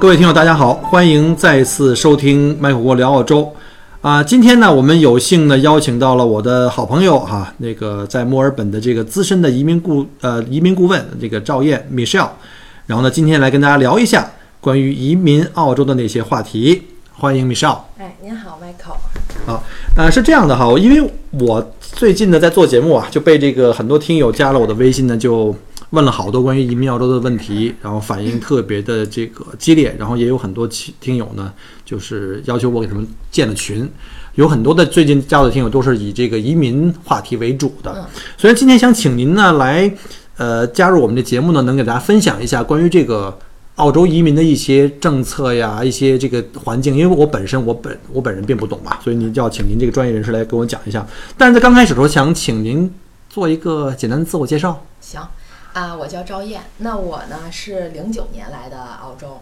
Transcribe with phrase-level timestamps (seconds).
[0.00, 3.52] 各位听友，大家好，欢迎再次收听麦克锅聊澳洲。
[4.00, 12.28] 啊，今天呢，我们有幸呢邀请到了我的好朋友哈，那个在墨尔本的这个资深的移民顾呃移民顾问这个赵燕 Michelle，
[12.86, 14.30] 然后呢，今天来跟大家聊一下
[14.60, 16.80] 关于移民澳洲的那些话题。
[17.12, 17.78] 欢迎 Michelle。
[17.98, 18.94] 哎，您好，Michael。
[19.46, 19.64] 好，
[19.96, 21.10] 呃，是这样的哈，因为
[21.40, 25.52] 我最近呢在做节目啊，就被这个很多听友加了我的微信呢，就。
[25.90, 30.68] 问了好多关于移民澳洲的问题，然后反应特别的这个激烈，然后也有很多
[31.00, 31.50] 听友呢，
[31.84, 33.88] 就是要求我给他们建了群，
[34.34, 38.06] 有很多的最近加的听友都是以这个移民话题为主的。
[38.36, 39.90] 所以今天想请您呢来，
[40.36, 43.38] 呃，加入我们的节目呢，能给大家分享一下关于这个
[43.76, 51.06] 澳洲移民的一些政策呀，一些这个环境，因为我本身我本我本人并不懂嘛，所以您就要请您这个专业人士来给我讲一下。
[51.38, 52.92] 但是在刚开始的时候，想请您
[53.30, 54.84] 做一个简单的自我介绍。
[55.00, 55.22] 行。
[55.78, 56.60] 啊，我叫赵燕。
[56.78, 59.40] 那我呢是零九年来的澳洲。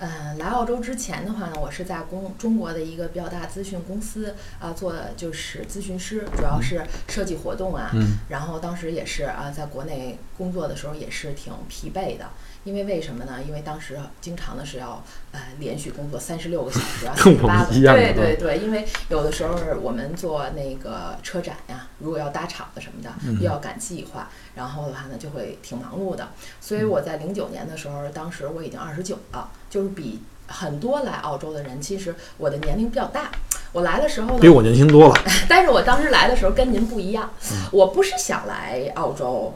[0.00, 7.90] 嗯，来澳洲之前的话呢，我是在公中国的一个比较大咨询公司啊做就是咨询师，主要是设计活动啊。
[7.94, 8.18] 嗯。
[8.28, 12.26] 然后当时也是啊，在国内工作的时候也是挺疲惫的。
[12.64, 13.38] 因为为什么呢？
[13.46, 17.72] 因为当时经常的是要呃连续工作三十六个小时啊， 四十八个。
[17.72, 26.28] 对对对，因为有的时候我们做那个车展呀，如果要搭场子什么的，又要赶计划，然后的话呢就会挺忙碌的。
[26.60, 33.30] 所以我在零九年的时候，当时我已经二十九了，就是比很多来澳洲的人，其实我的年龄比较大。
[33.72, 35.14] 我来的时候呢，比我年轻多了。
[35.48, 37.30] 但是我当时来的时候跟您不一样，
[37.70, 39.54] 我不是想来澳洲。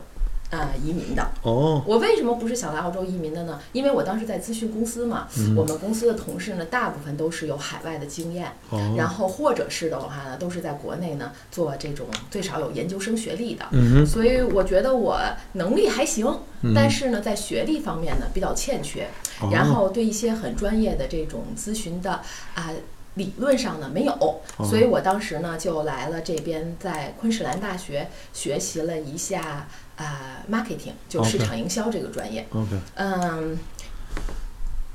[0.52, 1.26] 呃，移民的。
[1.42, 3.58] 哦，我为什么不是想来澳洲移民的呢？
[3.72, 5.26] 因为我当时在咨询公司嘛，
[5.56, 8.52] 我们公司的同事呢，大部分都是有海外的经验，
[8.94, 13.64] 然后或者是的话呢，都是在国内呢做这种最少有研究生学历的，
[14.04, 15.18] 所以我觉得我
[15.54, 16.38] 能力还行，
[16.74, 19.08] 但是呢，在学历方面呢比较欠缺，
[19.50, 22.20] 然后对一些很专业的这种咨询的
[22.54, 22.70] 啊
[23.15, 29.67] 理论上呢没有，所以我当时呢就来了这边，在昆士兰大学学习了一下。
[29.95, 32.45] 啊，marketing 就市场营销这个专业。
[32.50, 33.56] OK，嗯，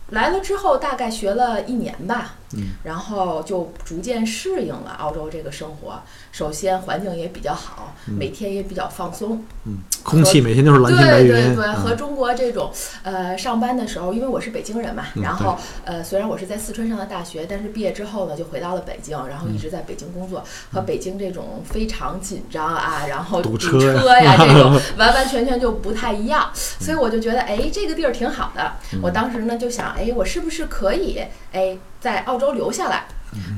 [0.10, 2.36] 来了之后大概学了一年吧。
[2.54, 6.02] 嗯，然后就逐渐适应了澳洲这个生活。
[6.32, 9.44] 首先环境也比较好，每天也比较放松。
[9.66, 11.28] 嗯，空气每天都是蓝天白云。
[11.28, 12.72] 对对对，和中国这种
[13.04, 23.78] 呃上班的时候，因为我是北京人嘛，然后呃虽然我是在四川上的大学，但是毕业之后呢就回到了北京，然后一直在北京工作，和北京这种非常紧张啊，然后堵车
[24.20, 26.50] 呀这种 完完全全就不太一样。
[26.54, 28.74] 所以我就觉得哎这个地儿挺好的。
[29.02, 31.20] 我当时呢就想哎我是不是可以
[31.52, 31.78] 哎。
[32.08, 33.04] 在澳洲留下来，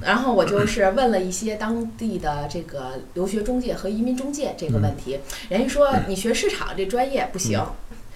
[0.01, 7.63] 然后我就是问了一些当地的这个留学中介和移民中介这个问题，人家说你学市场这专业不行，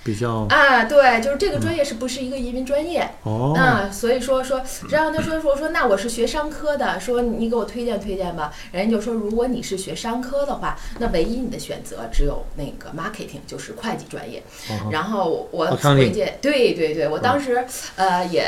[0.03, 3.07] 比较啊，对，就是这个专业是不是一个移民专业？
[3.21, 8.51] 哦，啊，所以说说，然后他说说说，那我是学商科的，说你给我推荐推荐吧。
[8.71, 14.41] 人家就说，如果你是学商科的话，那唯一你的选择只有那个 marketing，就是会计专业。
[14.89, 17.63] 然后我推荐，对对对，我当时
[17.95, 18.47] 呃也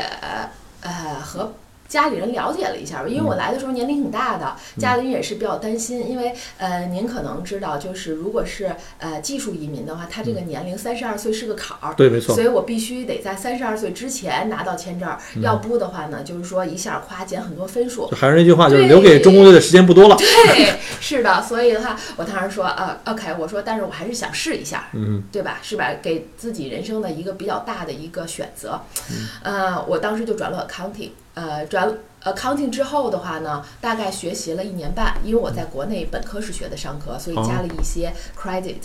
[0.82, 1.52] 呃和。
[1.88, 15.08] 家里人了解了一下吧，因为我来的时候年龄挺大的，家里人也是比较担心，因为呃，您可能知道，就是如果是呃技术移民的话，他这个年龄三十二岁是个坎儿，对，没错，所以我必须得在三十二岁之前拿到签证，
[15.42, 18.06] 要不的话呢，就是说一下夸减很多分数。
[18.08, 20.16] 还是那句话，就是留给中国队的时间不多了。
[20.16, 25.58] 对，是的，所以的话，我当时说呃，OK，我说，但是我还是想试一下，嗯，对吧？
[25.62, 25.90] 是吧？
[26.02, 28.80] 给自己人生的一个比较大的一个选择，
[29.42, 31.10] 呃，我当时就转了 accounting。
[31.36, 31.92] 呃，转
[32.24, 38.76] accounting 之后的话呢，大概学习了一年半，因为我在国内本科是学的商科，所以加了一些 credit。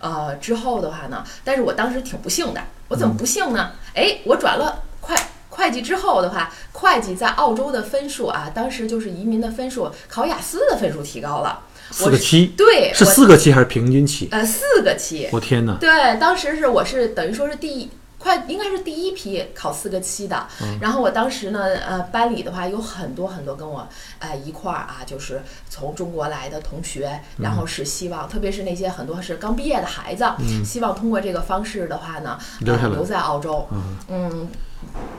[0.00, 3.72] 呃，之后的话呢，但是我当时挺不幸的，我怎么不幸呢？
[3.94, 5.16] 哎，我转了会
[5.48, 11.60] 会计之后的话，会计在澳洲的分数啊，当时就是移民的分数，考雅思的分数提高了，
[11.90, 14.28] 四个七，对，是四个七还是平均七？
[14.30, 15.30] 呃，四个七。
[15.32, 15.78] 我天哪！
[15.80, 17.88] 对，当时是我是等于说是第一。
[18.24, 20.46] 快应该是第一批考四个七的，
[20.80, 23.86] 然后我当时呢，呃，班里的话有很多很多跟我
[24.18, 30.24] 呃一块儿啊，就是从中国来的同学，然后是希望，特别是那些很多是刚毕业的孩子，
[30.64, 33.68] 希望通过这个方式的话呢，留下留在澳洲，
[34.08, 34.48] 嗯，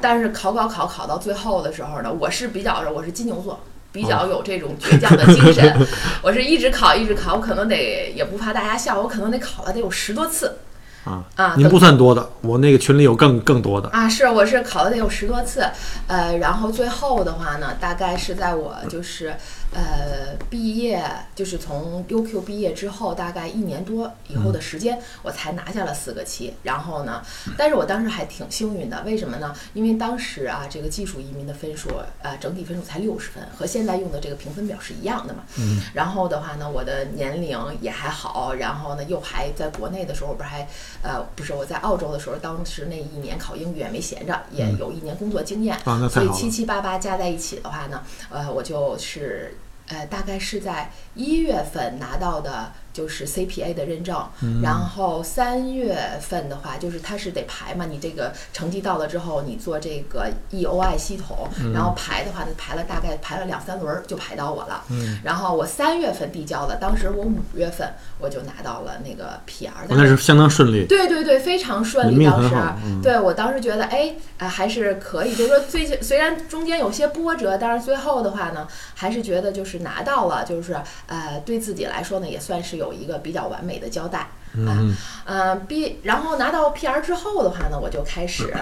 [0.02, 3.60] 但是考考考考到最后的时候呢，我是比较我是金牛座。
[3.92, 5.88] 比较有这种倔强的精神，
[6.22, 10.58] 我是一直考一直考，我可能得也不怕大家笑，我可能得考了得有十多次。
[11.06, 14.10] 啊啊，您不算多的，我那个群里有更更多的啊。
[14.10, 15.66] 是，我是考了得有十多次，
[16.08, 19.36] 呃，然后最后的话呢，大概是在我就是
[19.76, 21.04] 呃毕业，
[21.36, 26.54] 就是从 UQ 毕业之后，大概一年多以后的时间，我才拿下了四个七。
[26.64, 27.22] 然后呢，
[27.58, 29.54] 但是我当时还挺幸运的，为什么呢？
[29.74, 31.90] 因为当时啊，这个技术移民的分数，
[32.22, 35.44] 呃，整体分数才六十分，和现在用的这个评分表是一样的嘛。
[35.60, 35.82] 嗯。
[35.94, 40.66] 然后的话呢，我的年龄也还好，然后呢，又还在国内的时候，不是还。
[41.02, 45.78] 呃，不是我在澳洲的时候，当时那一年考英语也没闲着，也有一年工作经验，
[46.10, 49.56] 所以七七八八加在一起的话呢，呃，我就是
[49.88, 52.72] 呃，大概是在一月份拿到的。
[52.96, 54.26] 就是 CPA 的认证，
[54.64, 64.86] 然后三月份的话，就是它是得排嘛，你这个成绩到了之后，你做这个 EOI 系统，然后排的话，排了大概排了两三轮就排到我了。
[65.26, 70.86] 然后我三月份递交的，当时我五月份我就拿到了那个 PR，那是相当顺利。
[70.88, 72.26] 对对对，非常顺利。
[72.26, 72.56] 当时，
[73.04, 75.36] 对我当时觉得，哎，还是可以。
[75.36, 80.78] 就是说，最近虽然中间有些波折，但是最后的话呢，还是觉得就是拿到了，就是
[81.08, 82.85] 呃，对自己来说呢，也算是有。
[82.86, 84.30] 有一个比较完美的交代
[84.66, 84.80] 啊，
[85.26, 88.54] 呃，B，然后拿到 PR 之后的话呢，我就开始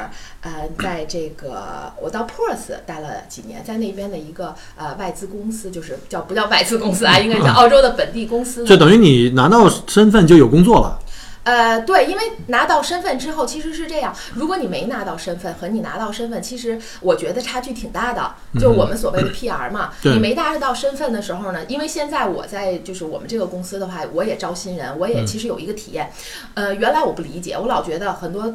[0.41, 10.99] 呃，在这个我到 Perth 待了几年，在那边的一个呃外资公司，就是叫不叫外资公司啊，应该叫澳洲的本地公司，就等于你拿到身份就有工作了。
[11.43, 14.15] 呃，对，因为拿到身份之后，其实是这样。
[14.33, 18.33] 如果你没拿到身份和你拿到身份，其实我觉得差距挺大的。
[18.59, 26.09] 就我们所谓的 PR 嘛，你没拿到身份的时候呢，因为现在我在就是我们这个公司的话，我也招新人，我也其实有一个体验。
[26.53, 28.53] 呃，原来我不理解，我老觉得很多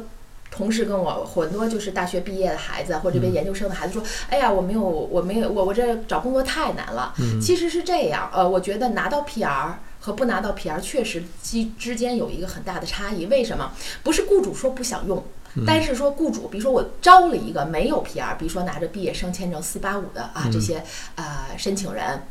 [0.49, 4.01] 同事跟我很多就是大学毕业的孩子或者这边研究生的孩子说，
[4.31, 7.13] 哎呀，我没有，我没有，我我这找工作太难了。
[7.39, 9.73] 其实是这样，呃，我觉得拿到 PR。
[9.99, 13.25] 和不拿到 PR 确实之之间有一个很大的差异。
[13.25, 13.71] 为什么？
[14.03, 15.23] 不是雇主说不想用，
[15.65, 20.83] 但是说雇主，比如说我招了一个没有 PR，比如说拿着毕业生签证四八五的啊这些
[21.15, 22.23] 呃申请人，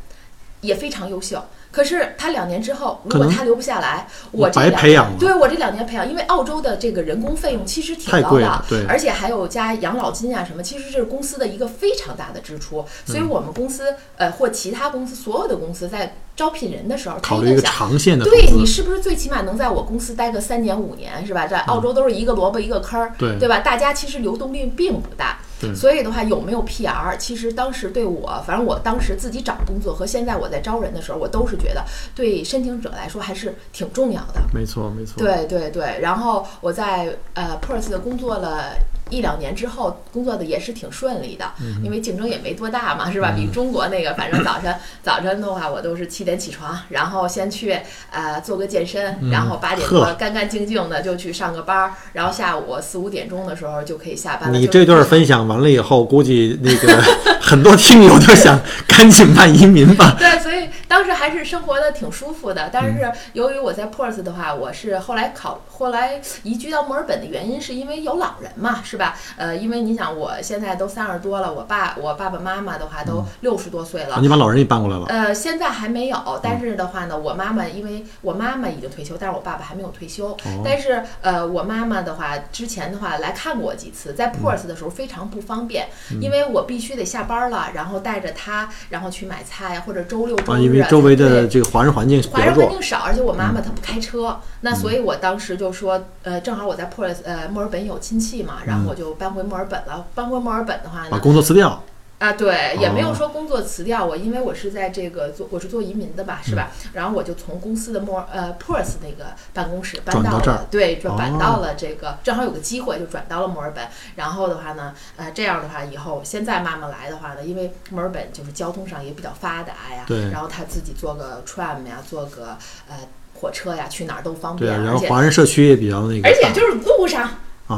[0.61, 1.43] 也非常优秀。
[1.71, 12.83] 可是他两年之后，如果他留不下来，我这两年对我这两年培养，因为澳洲的这个人工费用其实挺高的，对，而且还有加养老金啊什么，其实这是公司的一个非常大的支出。
[13.05, 21.45] 所以我们公司呃或其他公司所有的公司在招聘人的时候，考虑一个长线的，对你是不是最起码能在我公司待个三年五年是吧？
[21.45, 23.59] 在澳洲都是一个萝卜一个坑儿，对对吧？
[23.59, 25.37] 大家其实流动率并不大。
[25.75, 27.15] 所以的话，有没有 PR？
[27.17, 31.83] 其实当时对我，反正我当时自己找工作和现在我在招人的时候，我都是觉得
[32.15, 34.41] 对申请者来说还是挺重要的。
[34.53, 35.17] 没错，没错。
[35.17, 35.99] 对对对。
[36.01, 38.73] 然后我在呃 Perth 工作了。
[39.09, 41.45] 一两年之后，工作的也是挺顺利的，
[41.83, 43.33] 因为竞争也没多大嘛，是吧？
[43.35, 44.73] 比中国那个，反正早晨
[45.03, 47.77] 早晨的话，我都是七点起床，然后先去
[48.11, 54.57] 呃做个健身，然后八点多干干净净的就去上个班儿，然后下午四五点钟的时候就可以下班了。
[54.57, 57.01] 你这段分享完了以后，估计那个
[57.41, 60.15] 很多听友都想赶紧办移民吧？
[60.19, 62.69] 对，所以当时还是生活的挺舒服的。
[62.71, 68.98] 但是由于我在 Perth 的话，我是后来考后来移居到墨尔本的原因，是因为有老人嘛，是。
[68.99, 74.19] 吧，呃，因为你想，我现在都三十多了，我爸我爸爸妈妈的话都六十多岁了。
[74.21, 75.05] 你把老人也搬过来了？
[75.07, 80.35] 呃，现在还没有，但是的话呢，我妈妈因为我妈妈已经退休，但是我爸爸还没有退休。
[80.63, 85.87] 但是呃，我妈妈的话之前的话来看过我几次，在 Perth 的时候非常不方便，
[86.19, 90.61] 因为我必须得下班了，然后带着她，然后去买菜或者周六周日。
[90.63, 98.88] 因为周围的这个华人环境华人环境少，而且我妈妈她不开车，那所以我当时就说，呃，正好我在 Perth 呃墨尔本有亲戚嘛，然后。
[98.89, 100.07] 我就搬回墨尔本了。
[100.15, 101.83] 搬回墨尔本的话呢，把工作辞掉
[102.17, 102.33] 啊？
[102.33, 106.69] 对，也没有说工作辞掉我，因为我是在这个做，我是做移民的吧，是吧？
[106.91, 113.87] 然后我就从公司的墨呃 Perth 那个办公室搬到了，对，转到了这个，正好有个机会就转到了墨尔本。
[114.17, 122.57] 然后的话呢，呃，这样的话以后现在妈妈来的话呢，因为墨尔本就是交通上也比较发达呀，对，然后她自己坐个 tram 呀，坐个
[122.89, 122.95] 呃
[123.35, 124.75] 火车呀，去哪儿都方便。
[124.75, 127.29] 对，然后华人社区也比较那个，而且就是路上。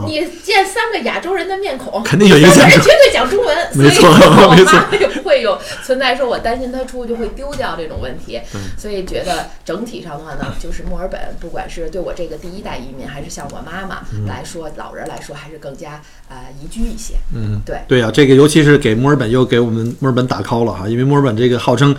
[0.08, 4.10] 你见三个亚洲人的面孔，肯定有一个人绝对讲中文，没错，
[4.56, 8.40] 没错，也不会有存在说我担心他出去会丢掉这种问题。
[8.78, 17.16] 所以觉得整体上的话呢，就是墨尔本，不管是对我这个第一代移民，还是像我妈妈来说，老人来说，还是更加呃宜居一些。
[17.36, 21.94] 嗯，对，对啊，这个尤其是给墨尔本又给我们墨尔本打 call 了哈，因为墨尔本这个号称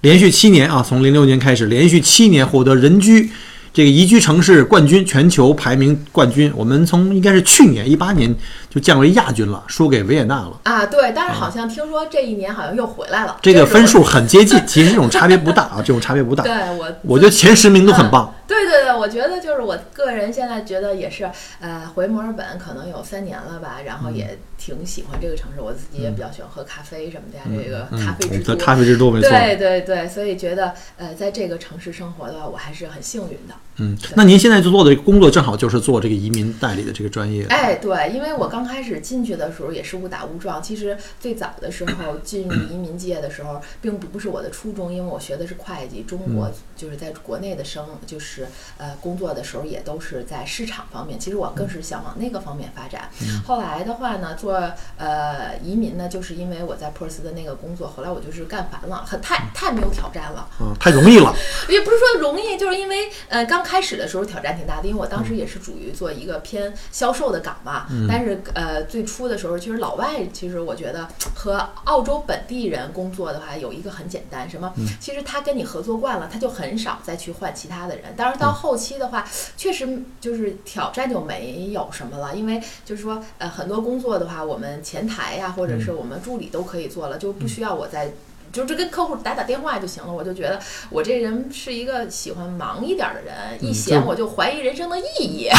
[0.00, 3.30] 连续七年啊，从零六年开始连续七年获得人居。
[3.74, 6.50] 这个宜居城市冠军，全球排名冠军。
[6.54, 8.32] 我们从应该是去年一八年
[8.74, 10.58] 就降为亚军了，输给维也纳了。
[10.64, 13.36] 啊，对，但是好像听说这一年好像又回来了。
[13.40, 16.42] 这个分数很接近，其实这种差别不大啊，这种差别不大。
[16.44, 18.34] 对我，我觉得前十名都很棒。
[18.48, 29.30] 对对对，我觉得就是我个人现在觉得也是，呃，回墨尔本可能有三年了吧，然后也挺喜欢这个城市，我自己也比较喜欢喝咖啡什么的呀，这个咖啡之都，咖啡之都没错。
[29.30, 33.54] 对对对，所以觉得呃，在这个城市生活的话，我还是很幸运的。
[33.76, 37.46] 嗯，那您现在做的工作正好就是做这个移民代理的这个专业。
[37.48, 48.46] 哎，对，因为我刚开始进去的时候也是误打误撞，其实最早的时候进入移民界的时候，并不不是我的初衷，因为我学的是会计，中国就是在国内的生就是
[48.78, 53.10] 呃工作的时候也都是在市场方面，其实我更是想往那个方面发展。
[53.44, 61.34] 后来的话呢，做呃移民呢，就是因为我在珀斯的那个工作，后来我就是干烦了，很太太没有挑战了，嗯，太容易了，
[61.68, 63.64] 也不是说容易，就是因为呃刚。
[63.64, 67.86] 开始的时候挑战挺大的，因为我当时也是属于做一个偏销售的岗嘛。
[68.06, 74.72] 但是呃，最初的时候，其实老外其实我觉得和澳洲本地人工作的话，有一个很简单，什么？
[75.00, 78.14] 其实他跟你合作惯了，他就很少再去换其他的人。
[78.16, 88.12] 当然到后期的话，确实就是挑战就没有什么了，因为就是说呃很多工作的话，我们前台呀或者是我们助理都可以做了，就不需要我再。
[88.54, 90.58] 就是跟客户打打电话就行了，我就觉得
[90.88, 95.50] 我这人是一个喜欢忙一点的人，一闲我就怀疑人生的意义，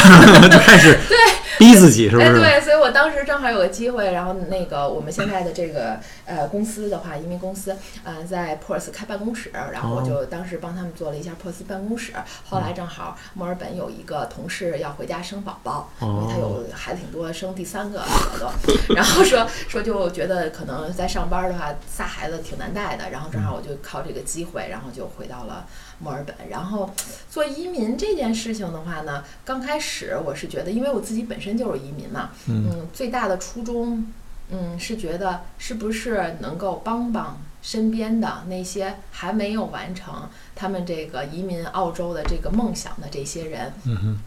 [0.49, 1.17] 就 开始对
[1.59, 2.39] 逼自己，是不是？
[2.39, 12.13] 对，所以我当时正好有个机会，然后那个我们现在的这个呃公司的话，移民公司呃在珀斯开办公室，然后我就当时帮他们做了一下珀斯办公室。
[12.49, 18.07] 后来正好墨尔本有一个同事要回家生宝宝，因为他有孩子挺多，生第三个了
[18.39, 18.49] 都，
[18.95, 22.95] 然后说说就觉得可能在上班的话，仨孩子挺难带。
[22.95, 25.65] 的，然后正好我就靠这个机会，然后就回到了
[25.99, 26.35] 墨尔本。
[26.49, 26.89] 然后
[27.29, 34.05] 做移民这件事情的话呢，刚开始我是觉得，因为我自己本身就是移民嘛，嗯，最大的初衷，
[34.49, 44.17] 嗯，是觉得是不是能够帮帮身边的那些还没有完成他们这个移民澳洲的这个梦想的这些人，嗯哼。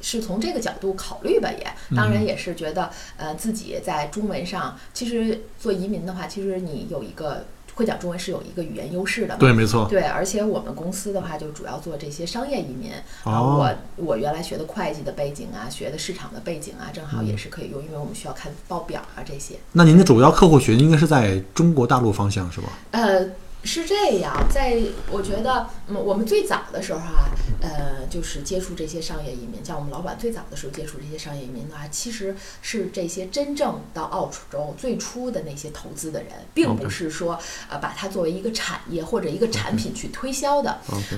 [0.00, 1.66] 是从这个角度考虑吧，也
[1.96, 7.46] 当然也是觉得，呃，自己在中文上，其实做移民的话，其实你有一个。
[7.74, 12.92] 会讲中文是有一个语言优势的，对，没错，对，而且我们公司的话就主要做这些商业移民
[13.24, 13.42] 啊。
[13.42, 19.56] 我我原来学的会计的背景啊，学的市场的背景啊，正好也是可以用，因为我们需要看报表啊这些。
[19.72, 22.68] 那您的主要客户群应该是在中国大陆方向是吧？
[22.92, 23.26] 呃。
[23.64, 24.78] 是这样，在
[25.10, 27.30] 我觉得，嗯，我们最早的时候啊，
[27.60, 37.38] 呃，就是接触这些商业移民，像我们老板最早的时候接触这些商业移民的话，其实是这些真正到澳洲最初的那些投资的人，并不是说
[37.70, 40.70] 呃把它作为一个产业或者一个产品去推销的，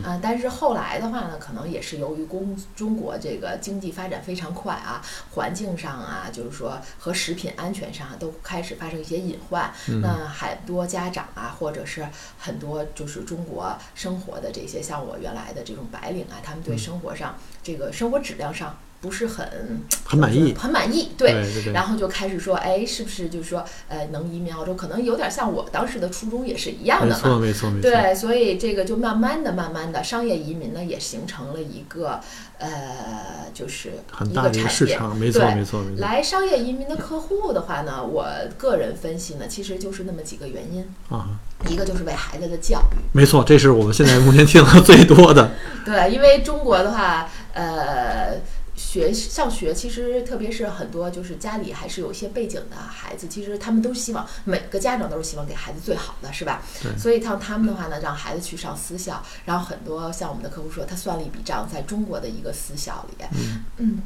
[0.04, 12.06] 啊，但是后来的话呢，可能也是由于公中国这个经济发展非常快啊，环境上啊，就是说和食品安全上都开始发生一些隐患，那很多家长啊，或者是
[12.38, 19.46] 很多就是中国生活的这些，像我原来的这种白领啊，他们对生活上这个生活质量上不是很
[20.04, 21.32] 很满意，很满意，对，
[21.64, 24.74] 对，然后就开始说，哎，是不是就是说，呃，能移民澳洲？
[24.74, 27.90] 可能有点像我当时的初衷也是一样的嘛，没错，没错，没错。
[27.90, 32.20] 对，所以这个就慢慢的、慢慢的，商业移民呢也形成了一个。
[32.58, 35.84] 呃，就是很大的市场，没错没错。
[35.98, 38.26] 来商业移民的客户的话呢，我
[38.56, 41.38] 个人分析呢，其实就是那么几个原因啊。
[41.68, 45.50] 一个就是为孩子的教育，没错，这是我们现在目前听到最多的。
[45.84, 48.40] 对，因为中国的话，呃。
[48.96, 56.62] 学上学其实，特别是很多就是家里还是有一些背景的孩子，其实他们都希望每个家长都是希望给孩子最好的，是吧？
[56.96, 63.24] 所以像他们的话呢，让孩子去上私校，然后很多像我们的客户说，他算了一笔账，在中国的一个私校里，
[63.76, 63.98] 嗯，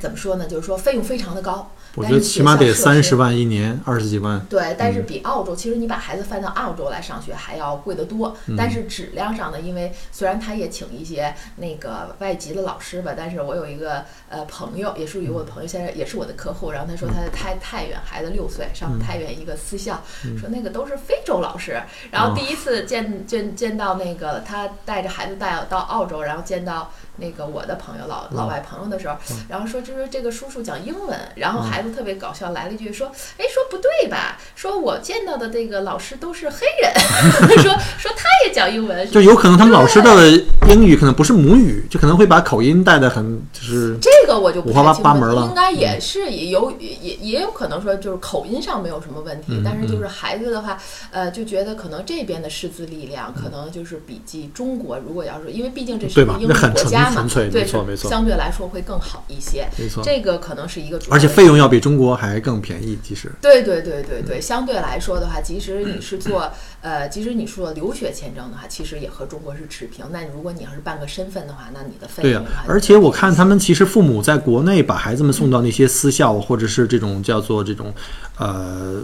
[0.00, 0.48] 怎么说呢？
[0.48, 1.70] 就是说费用非常的高。
[1.94, 4.40] 我觉得起码得三十万一年，二十几万。
[4.48, 8.34] 对，但是比澳洲，其实你把孩子放到澳洲来上学还要贵得多。
[8.56, 16.70] 但是质量上呢，因为虽然他也请一些那个外籍的老师吧，但是我有一个呃朋友，也属于我的朋友，现在也是我的客户。
[16.70, 20.02] 然后他说他在太太原，孩子六岁上太原一个私校，
[20.38, 21.78] 说那个都是非洲老师。
[22.10, 26.90] 然后第一次见见见到那个他带着孩子带到澳洲，然后见到。
[27.16, 29.16] 那个我的朋友老老外朋友的时候，
[29.48, 34.38] 然后说就是这个叔叔讲英文，然后孩子特别搞笑，来了一句说，哎，说不对吧？
[34.54, 36.92] 说我见到的这个老师都是黑人，
[37.62, 40.30] 说说他也讲英文， 就有可能他们老师的
[40.68, 45.46] 英语可能不是母语，就可能会把口音带的很就是这个我就不五花八门了。
[45.46, 50.78] 应该也是也有也也也有可能说就是口音上没有什么问题，嗯但是就是孩子的话，
[51.10, 59.68] 呃，就觉得可能这边的师资力量可能就是比及中国，如果要是因为毕竟这是个英语国家嘛纯粹，对，没错没错相对来说会更好一些。
[59.78, 70.04] 没错，这个可能是一个主要而且费用要比中国还更便宜，其实对对对对对，相对来说的话，即使你是做呃，即使你是做留学签证的话，其实也和中国是持平。
[70.10, 77.92] 那如果你要是办个身份的话，那你的费用的话，而且我看他们其实父母在国内把孩子们送到那些私校或者是这种叫做这种
[78.38, 79.00] 呃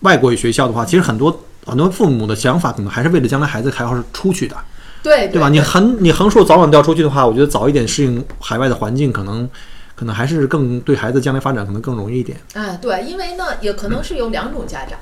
[0.00, 4.56] 外国语学校的话，其实很多很多父母的想法可能还是为了将来孩子还要是出去的，
[5.02, 5.48] 对对吧？
[5.48, 9.48] 你横你横竖早晚都要出去的话，我觉得早一点适应海外的环境，可能
[9.94, 12.38] 可能还是更对孩子将来发展可能更容易一点。
[12.54, 14.98] 哎，对，因为呢，也可能是有两种家长。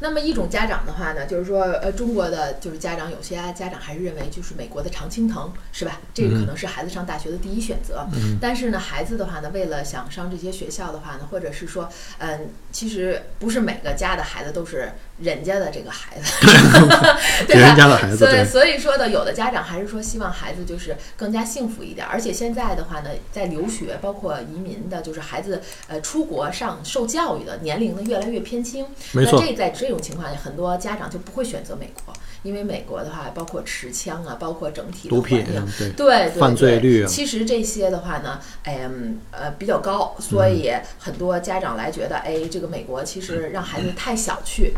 [0.00, 6.00] 那么一种家长的话呢，就是说，呃，中国的就是家长，有些家长还是认为就是美国的常青藤，是吧？
[6.14, 8.06] 这个可能是孩子上大学的第一选择。
[8.40, 17.18] 但是呢，孩子的话呢，为了想上这些学校的话呢，或者是说，嗯，其实不是每个家的孩子都是人家的这个孩子， 对吧？
[17.46, 28.86] 别人家的孩子所所以说呢，有的家长还是说希望孩子就是更加幸福一点，而且现在的话呢，在留学包括移民的，就是孩子呃出国上受教育的年龄呢越来越偏轻。
[29.12, 35.66] 没错那这在这种情况下，很多家长就不会选择美国，因为美国的话，包括持枪啊，包括整体的毒品环境。
[35.76, 44.72] 对对对犯罪率啊其实这些的话呢，嗯呃比较高，所嗯以很多家长来觉得，哎，这个美国其实让孩子太小去，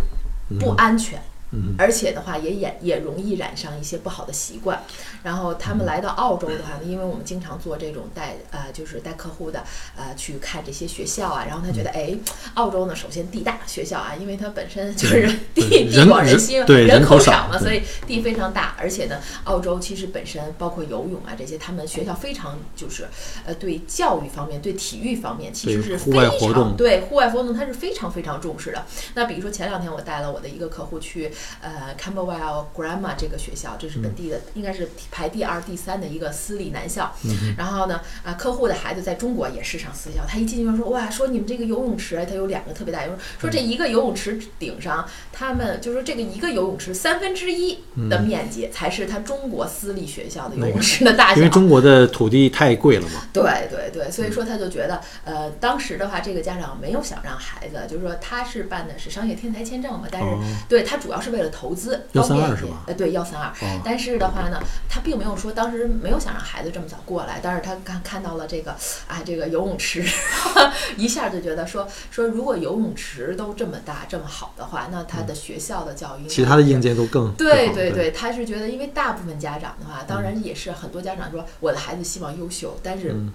[0.48, 1.20] 嗯不安全。
[1.76, 4.80] 而且的话也也也容易染上一些不好的习惯，
[5.22, 9.64] 然后他们来到澳洲的话呢，因为我们经常做这种带呃就是带客户的
[9.96, 12.14] 呃去看这些学校啊，然后他觉得哎，
[12.54, 23.08] 澳洲呢首先地大学校啊，因为它本身就是地地广人人稀嘛，对人口少嘛，所以地非常大，而且呢，澳洲其实本身包括游泳啊这些，他们学校非常就是
[23.44, 26.64] 呃对教育方面、对体育方面其实是对户外非活动。
[26.64, 28.84] 常对户外活动它是非常非常重视的。
[29.14, 37.14] 那比如说前两天我带了我的一个客户去呃 Camberwell Grammar 这个学校，这是本地的，应该是排第二、第三的一个私立男校。
[37.56, 51.50] 然后呢，啊，客户的孩子在中国也是上私校，他一进去就说哇，说你们这个游泳池，它有两个特别大游泳，说这一个游泳池顶上，他们就说这个一个游泳池三分之一的面积才是他中国私立学校的游泳池的大小因为。
[51.50, 53.22] 中国的土地太贵了嘛。
[53.32, 68.72] 对对对，所以说他就觉得，呃，当时的话，这个家长没有想让孩子，就是说他是办的是商业天才签证嘛，但是、哦对他主要是为了投资，132方便一些是吧呃，对幺三二哦，但是的话呢，他并没有说当时没有想让孩子这么早过来，但是他看看到了这个，
[69.06, 70.04] 啊，这个游泳池，
[70.96, 77.90] 一下就觉得说说如果游泳池都这么大这么好的话，那他的学校的教育其他的硬件都更对对。
[77.90, 80.22] 对，他是觉得，因为大部分家长的话，当嗯。
[80.22, 83.32] 然也是很多家长说我的孩子希望优秀，但是嗯。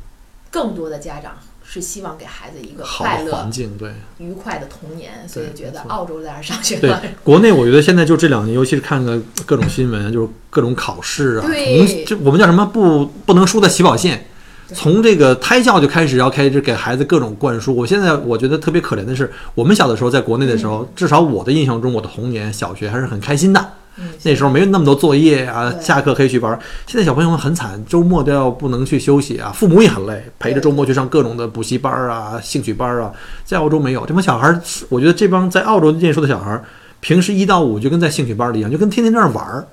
[0.51, 1.35] 更多的家长
[1.67, 7.01] 是希望给孩子一个好快乐的环、境，对愉快的童年，所以觉得澳洲在那儿上学对了。
[7.23, 14.27] 国内我觉得现在就这两年，尤其是看个各种新闻，就是各种考试啊，对从就我们叫什么不不能输在起跑线。
[14.73, 17.75] 从这个胎教就开始要开始给孩子各种灌输。
[17.75, 23.73] 我现在我觉得特别可怜的是，我们小的时候在国内的时候，至少我的印象中，我的童年小学还是很开心的。
[23.97, 26.59] 嗯，那时候没有那么多作业啊，下课可以去玩儿。
[26.85, 33.11] 现在小朋友们很惨，周末都要不能去休息啊，父母也很累，陪着周末去上各种的补习班儿啊、兴趣班儿啊。
[33.45, 36.63] 在澳洲没有这帮小孩儿，我觉得这帮在澳洲念书的小孩儿，
[36.99, 39.65] 平时一到五就跟在兴趣班儿里一样，就跟天天在那玩儿。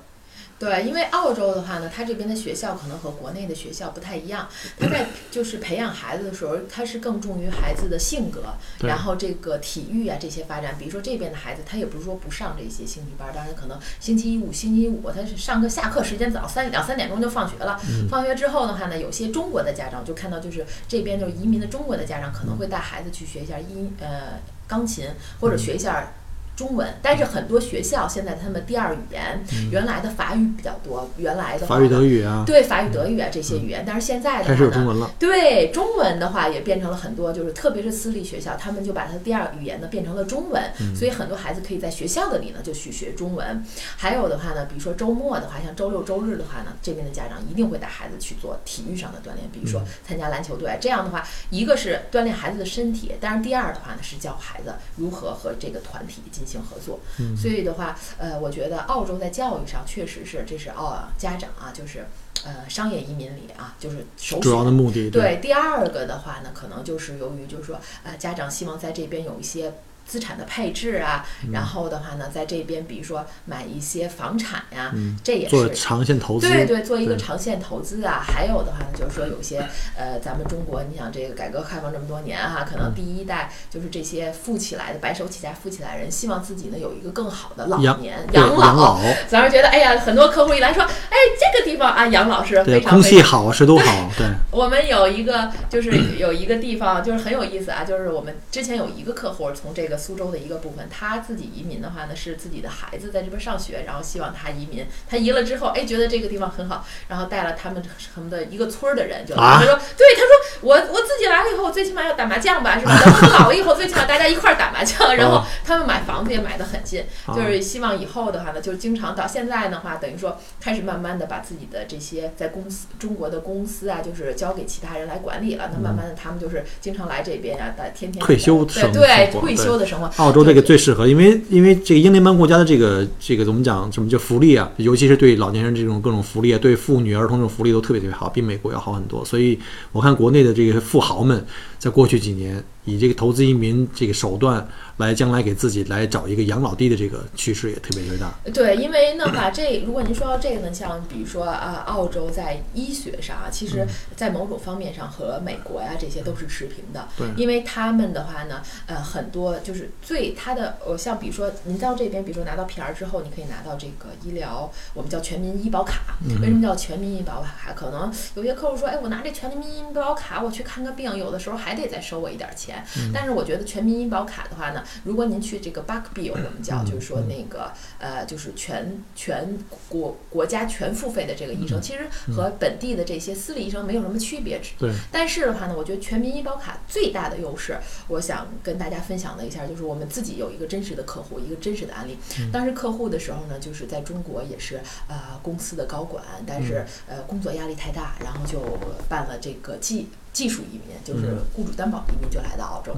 [0.63, 4.47] 对，因为澳洲的话呢，它这边的学校可能和国内的学校不太一样，
[4.79, 8.41] 它在 就是培养孩子的时候，它是更重于孩子的性格，
[8.87, 10.75] 然后这个体育啊这些发展。
[10.79, 17.77] 比如说这边的孩子，他也不是说不上这些兴趣班，当然可能星期五、星期五他是上课下课时间早，三两三点钟就放学了。
[18.09, 25.09] 放学之后的话呢，有些中国的家长就看到，就是这边就是移民的中国的家长可能会带孩子去学一下音呃钢琴，
[25.41, 26.13] 或者学一下。
[26.55, 35.11] 中文，但是很多学校现在他们第二语言、原来的法语比较多，原来的话法语、德语啊，对法语、德语啊这些语言，但是现在的开始有中文了。
[35.19, 43.63] 对中文的话也变成了很多，就是特别是私立学校，他们就把它第二语言呢变成了中文，嗯所以很多孩子可以在学校的里呢就去学中文。
[43.97, 50.77] 还有的话呢，比如说周末的话，像周六周日的话呢，这边的家长一定会带孩子去做体育上的锻炼，比如说参加篮球队。
[50.79, 56.99] 这样的话，一个是锻炼孩子的身体，但是第二的话呢是教孩子如何和这个团体进行合作。
[57.35, 62.05] 所以的话，呃，我觉得澳洲在教育上确实是，这是澳家长啊，就是
[62.43, 64.73] 呃商业移民里啊，就是首主要的。
[64.73, 65.09] 目的。
[65.09, 69.71] 对，第二个的话呢，可能就是由于就是说，呃，家长希望在这边有一些
[70.05, 76.47] 资产的配置啊，嗯然后的话呢，在这边比如说买一些房产呀、嗯，这也做是长线投资。
[76.47, 78.23] 对对，做一个长线投资啊。
[78.25, 79.59] 还有的话呢，就是说有些
[79.95, 112.99] 呃，咱们中国，你想这个改革开放这么多年哈、可嗯能第一代就是这些富起来的白手起家富起来人，希望自己呢有一个更好的老养年对养老，咱们觉得，哎呀，很多客户一来说，哎，这个地方啊，养老是对，非常空气好，湿度好，对，我们有一个就是有一个地方就是很有意思啊，就是我们之前有一个客户从这个苏州的一个部分，他自己移民的话呢，是自己的孩子在这边上学，然后希望他移民，他移了之后，哎，觉得这个地方很好，然后带了他们什么的一个村儿的人就他说，对，他说我我自己来了以后，我最起码要打麻将吧，是吧？
[113.03, 125.69] 等我老了以后，最起码大家一块儿打麻将，然后啊他们买房子也买得很近，啊就是希望以后的话呢，就经常到现在的话，等于说开始慢慢的把自己的这些在公司中国的公司啊，就是交给其他人来管理了。
[125.73, 130.05] 那慢慢的，他们就是经常来这边呀、的天天退休对对退休的生活。
[130.17, 134.69] 澳洲这个最适合，因为因为这个英联邦国家的这个这个怎么讲，什么叫福利啊？
[134.77, 139.23] 尤其是对老年人这种各种福利啊，对妇女儿童这种福利都特别特别好，比美国要好很多。
[139.25, 139.57] 所以
[139.91, 141.45] 我看国内的这个富豪们，
[141.77, 144.67] 在过去几年以这个投资移民这个手段
[144.97, 148.33] 来将来给自己来找一个养老地的这个趋势也特别特别大。
[148.53, 157.07] 对，因为的话，这如果您说到这个呢，像比如说啊，澳洲在医学上啊，其嗯实在某种方面上和美国呀、这些都是持平的。
[157.17, 166.17] 对因为他们的话呢，呃，很多就是最它的呃，像比如说您到这边，比如说拿到 PR 之后，你可以拿到这个医疗，我们叫全民医保卡。
[166.25, 167.73] 嗯为什么叫全民医保卡？
[167.73, 172.72] 可能有些客户说，哎，我拿这全民医保卡，我去看个病，有的时候还得再收我一点钱。
[172.97, 179.57] 嗯但是我觉得全民医保卡的话呢，如果您去这个 Buck Bill，我们叫嗯就是说那个呃，就是全全
[179.89, 184.61] 国国家全付费的这个医生，其实和本地的这些私立医生没有什么区别。
[184.77, 192.17] 对，但是的话呢，我觉得全民医保卡最大的优势，我想跟大家分享的一下，就是我们自己有一个真实的客户，一个真实的案例。
[192.51, 198.61] 当时客户的时候呢，就是在中国也是呃公司的高管，但是呃工作压力太大，然后就
[199.09, 202.93] 办了这个技技术移民，就是雇主担保移民，就来到澳洲。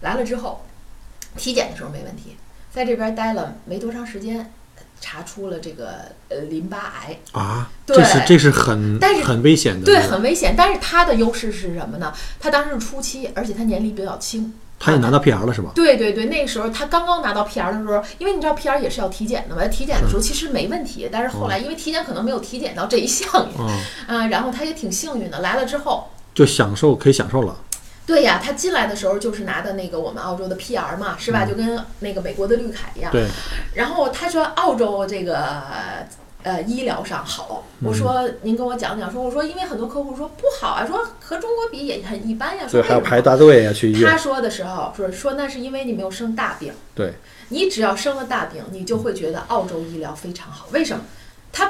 [0.00, 0.64] 来了之后，
[1.36, 2.36] 体检的时候没问题，
[2.72, 4.50] 在这边待了没多长时间，
[5.00, 7.18] 查出了这个呃淋巴癌。
[7.32, 10.54] 啊，对这是这是很但是很危险的，对，很危险。
[10.56, 12.12] 但是他的优势是什么呢？
[12.40, 14.54] 他当时是初期，而且他年龄比较轻。
[14.82, 15.72] 他也拿到 PR 了是吧？
[15.74, 23.68] 对对对，那个时候他刚刚拿到 PR 的时候，因为你知道 PR 也是要体检的嘛，体检的时候其实没问题，但是后来因为体检可能没有体检到这一项嗯，
[24.08, 26.08] 啊，然后他也挺幸运的，来了之后。
[26.34, 27.56] 就享受可以享受了。
[28.06, 31.44] 对呀，他进来的时候就是拿的那个我们澳洲的 PR 嘛，是吧？
[31.44, 33.12] 就跟那个美国的绿卡一样。
[33.12, 33.26] 对，
[33.74, 35.60] 然后他说澳洲这个
[36.42, 44.10] 呃医疗上好，嗯我说您跟我讲讲，说我说因为很多客户说不好啊，说和中国比也很一般呀，说对，还要排大队呀，去医院。
[44.10, 47.12] 他说的时候说说那是因为你没有生大病，对，
[47.50, 50.66] 你只要生了大病，你就会觉得澳洲医疗非常好。
[50.72, 51.04] 为什么？
[51.52, 51.66] 他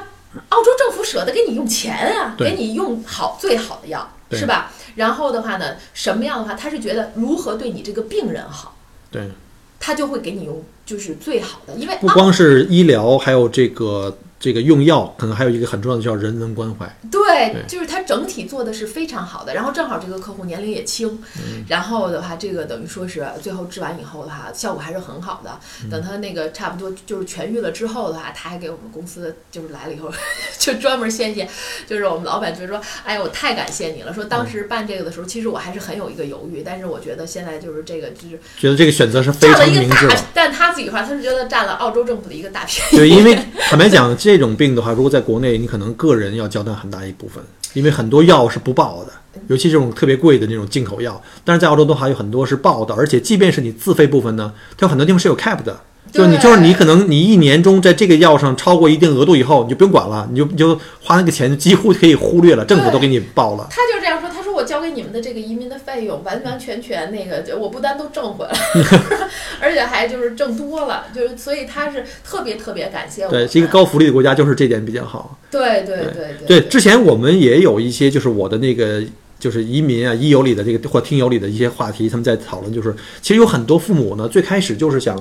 [0.49, 4.73] 澳洲政府舍得给你用钱啊，给你用好最好的药，对是吧？
[4.97, 8.77] 然后的话呢，什么样的话，他是觉得如何对你这个病人好，
[9.11, 9.29] 对，
[9.79, 16.91] 他就会给你用就是最好的，因为不光是医疗，还有这个这个用药，可能还有一个很重要的叫人文关怀。
[17.11, 19.53] 对对，就是它整体做的是非常好的。
[19.55, 25.61] 然后正好这个客户年龄也轻，嗯然后的话，这个等于说是最后治完以后的话，效果还是很好的。
[25.85, 30.11] 嗯等他那个差不多就是痊愈了之后的话，他还给我们公司就是来了以后，
[30.59, 31.47] 就专门谢谢，
[31.87, 42.97] 就是我们老板就说：“哎呀，我太感谢你了。”说当时办这个的时候，其实我还是很有一个犹豫，但是我觉得现在就是这个就是觉得这个选择是非常明智的。，但他自己话，他是觉得占了澳洲政府的一个大便宜。
[42.97, 47.43] 对，因为坦白讲， 这种病的话，如果在国内，你可能个人要交纳很大一部分，
[47.75, 49.13] 因为很多药是不报的，
[49.49, 51.21] 尤其这种特别贵的那种进口药。
[51.45, 55.81] 但是在澳洲的话，有很多是报的，而且即便是你自费部分呢，它有很多地方是有 cap 的。
[56.13, 63.69] 就你，就是你可能你一年中在这个药上超过一定额度以后，你就不用管了，你就你就花那个钱几乎可以忽略了，政府都给你报了。
[64.61, 68.53] 我交给你们的这个移民的费用，完完全全那个， 我不单都挣回来，
[69.61, 73.31] 而且还就是挣多了，就是所以他是特别特别感谢我。
[73.31, 75.39] 对，是一个高福利的国家，就是这点比较好。
[75.51, 79.03] 对对对对，之前我们也有一些，就是我的那个，
[79.39, 85.21] 就是移民啊、医友里的这个或听友里的一些话题，他们在讨论，就是其实有很多父母呢，最开始就是想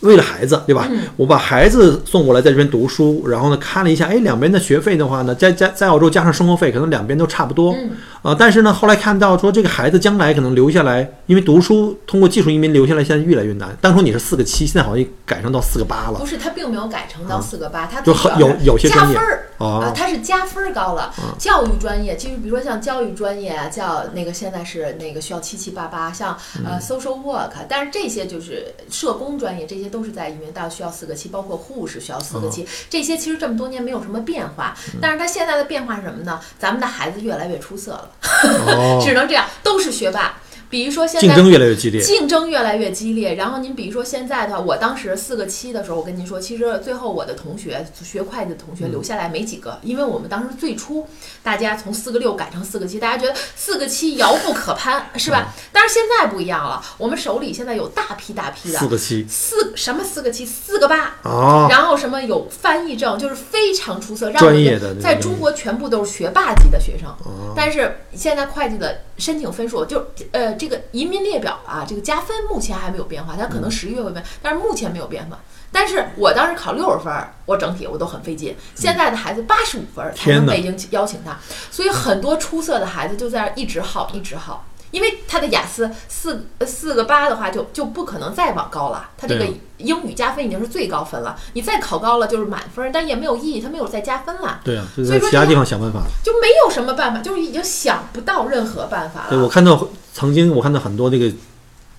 [0.00, 0.88] 为了孩子，对吧？
[0.90, 7.72] 嗯我把孩子送过来在这边读书，然后呢看了一下，哎，两边的学费的话呢，在在在澳洲加上生活费，可能两边都差不多。
[7.72, 7.90] 嗯
[8.24, 13.76] 啊，但是呢，后来看到说这个孩子将来可能留下来，因为读书通过技术移民留下来，现在越来越难。
[13.82, 16.24] 当初你是四个七，现在好像改成到四个八了不。
[16.24, 21.14] 是，他并没有改成到四个八，他就很有有些加专业分儿哦啊，他是加分儿高了。
[21.38, 34.74] 教育专业，其实比如说像教育专业啊，叫那个现在是那个需要七七八八，像嗯呃 social work，但是这些就是社工专业，这些都是在移民大需要四个七，包括护士需要四个哦七，这些其实这么多年没有什么变化。
[34.94, 36.40] 嗯但是他现在的变化是什么呢？
[36.58, 40.34] 咱们的孩子越来越出色了， 哦，只能这样，都是学霸。
[40.74, 42.02] 比如说现在竞争越来越激烈。
[42.02, 43.36] 竞争越来越激烈。
[43.36, 51.06] 然后您比如说现在的话，我当时四个七的时候，我跟您说，其实最后我的同学学会计的同学留下来没几个，因为我们当时最初
[51.44, 55.54] 大家从四个六改成四个七，大家觉得四个七遥不可攀，是吧？
[55.70, 61.14] 但是现在不一样了，我们手里现在有大批大批的四个七四什么四个七，四个八。
[61.22, 67.08] 啊，然后什么有翻译证，就是非常出色，让专我们业的在中国全部都是学霸级的学生。
[67.24, 75.38] 哦但是现在会计的申请分数就呃这个移民列表啊，这个加分目前还没有变化，它嗯可能十一月会变，但是目前没有变化。
[75.72, 78.56] 但是我当时考六十分儿，我整体我都很费劲。
[78.76, 81.36] 现在的孩子八十五分儿才能北京邀请他，
[81.70, 84.64] 所以很多出色的孩子就在那儿一直耗，一直耗。
[84.94, 89.10] 因为他的雅思四呃四个八的话就，就不可能再往高了。
[89.18, 89.44] 他这个
[89.78, 96.00] 英语加分已经是最高分了，你再考高了就是满分，但也没有意义，他没有再加分了，对啊，就所以说在其他地方想办法。
[96.22, 99.48] 就没有什么办法，就是已经想不到任何办法对，我。
[99.48, 101.32] 看到曾经我看到很多那个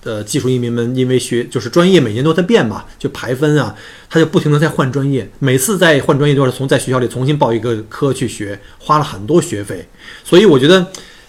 [0.04, 3.74] 呃技术移民们，因为学就是专业每年都在变嘛，就排分啊，
[4.08, 9.86] 他就不停的在换专业，每次在换专业都是从在学校里重新报一个科去学，花了很多学费。
[10.24, 10.86] 所以我觉得。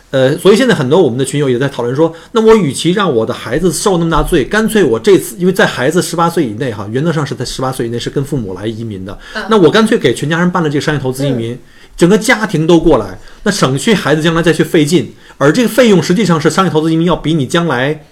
[0.10, 9.43] 呃，所以现在很多我们的群友也在讨论说，那我与其让我的孩子受那么大罪，干脆我这次因为在孩子十八岁以内哈，原则上是在十八岁以内是跟父母来移民的，嗯。
[9.50, 11.60] 那我干脆给全家人办了这个商业投资移民，
[11.98, 18.06] 整个家庭都过来，那省去孩子将来再去费劲，而这个费用实际上是商业投资移民要比你将来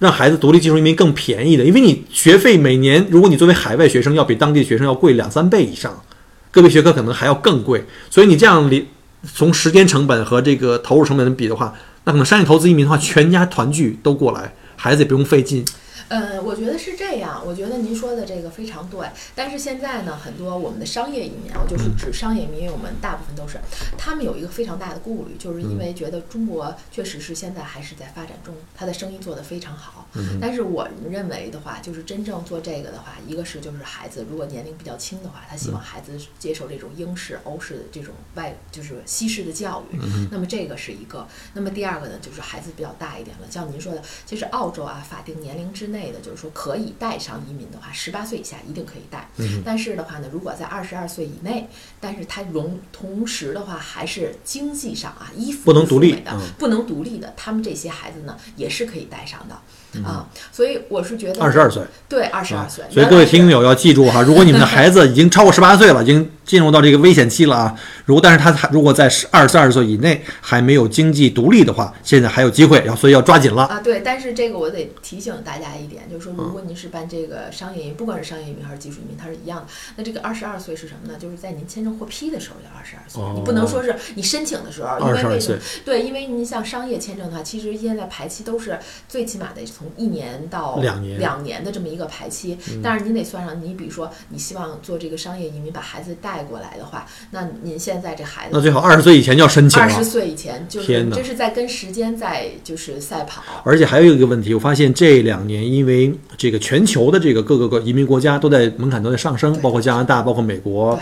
[0.00, 6.02] 让孩子独立技术移民更便宜的，因为你学费每年如果你作为海外学生要比当地学生要贵两三倍以上，
[6.50, 8.88] 个别学科可能还要更贵，所以你这样里
[9.32, 15.64] 从时间成本和这个投入成本比的话，那可能商业投资移民的话，全家团聚都过来，孩子也不用费劲。
[16.08, 19.06] 呃，我觉得是这样，我觉得您说的这个非常对。
[19.34, 23.58] 但是现在呢，很多我们的商业移民啊，就是指商业移民，我们大部分都是，
[23.96, 30.06] 他们有一个非常大的顾虑，就是因为觉得中国确实是现在还是在发展中，他的生意做得非常好。
[30.40, 39.98] 但是我们认为的话，就是真正做这个的话，一个是就是孩子如果年龄比较轻的话，他希望孩子接受这种英式、欧式的这种外就是西式的教育，
[40.30, 41.26] 那么这个是一个。
[41.54, 49.28] 那么第二个呢，就是孩子比较大一点了，像您说的，其实澳洲啊，法定年龄之内的，就是说可以带上移民的话，十八岁以下一定可以带。
[49.64, 51.68] 但是的话呢，如果在二十二岁以内，
[52.00, 59.58] 但是他容同时的话还是经济上啊依附不能独立的嗯不能独立的，他们这些孩子呢也是可以带上的。
[60.02, 62.84] 啊，所以我是觉得二十二岁，对，二十二岁。
[62.90, 73.64] 所以各位听友要记住哈，如果你们的孩子已经超过十八岁了，已经进入到这个危险期了啊，如果但是他还如果在十二十二岁以内还没有经济独立的话，现在还有机会，要所以要抓紧了。
[73.64, 79.66] 啊，对，但是这个我得提醒大家一点，就是说，如果您是办这个商业移民，不管是商业移民还是技术移民，它是一样的。
[79.96, 81.18] 那这个二十二岁是什么呢？
[81.18, 85.58] 就是在您签证获批的时候要二十二岁，你不能说是你申请的时候，因为22为什么岁？
[85.84, 88.78] 对，因为您像商业签证的话，其实现在排期都是
[89.08, 92.56] 最起码得从一年到两年嗯两年的这么一个排期。
[92.82, 100.04] 但是您得算上，你比如说你希望做这个商业移民把孩子带过来的话，那您现在这孩子那最好二十岁以前就要申请了二十。
[100.04, 103.42] 岁以前，就是天哪这是在跟时间在就是赛跑。
[103.64, 110.96] 而且还有一个问题，我发现这两年因为这个全球的这个各个个移民国家都在门槛都在上升，包括加拿大，包括美国，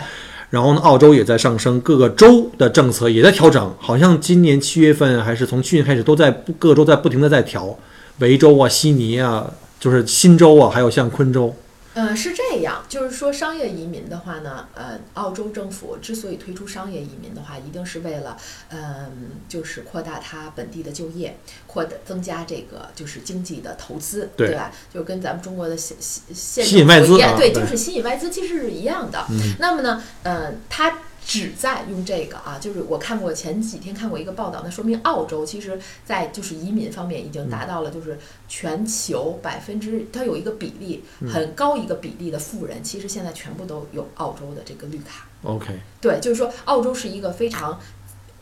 [0.49, 7.77] 然后呢，澳洲也在上升，各个州的政策也在调整，好像今年七月份还是从去年开始都在不各个州在不停的在调，
[8.19, 11.55] 维州啊、悉尼啊，就是新州啊，还有像昆州，
[11.93, 18.37] 呃，是这样，就是说商业移民的话呢，呃，澳洲政府之所以推出商业移民的话，一定是为了，
[18.69, 24.71] 嗯、就是扩大它本地的就业，扩大增加这个就是经济的投资，对吧？
[24.93, 29.25] 就跟咱们中国的现现吸引外资一样，对，啊对就是吸引外资，其实是一样的。
[29.29, 45.27] 嗯那么呢，呃，它旨在用这个啊，就是我看过前几天看过一个报道，那说明澳洲其实在就是移民方面已经达到了就是全球百分之，它有一个比例很高一个比例的富人，其实现在全部都有澳洲的这个绿卡。
[45.43, 47.79] OK，对，就是说澳洲是一个非常。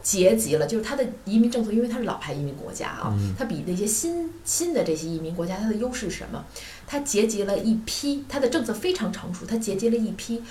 [0.04, 6.44] 结集了，就是它的移民政策，因为它是老牌移民国家啊，它比那些新新的这些移民国家，它的优势是什么？
[6.88, 10.42] 它结集了一批，它的政策非常成熟，它结集了一批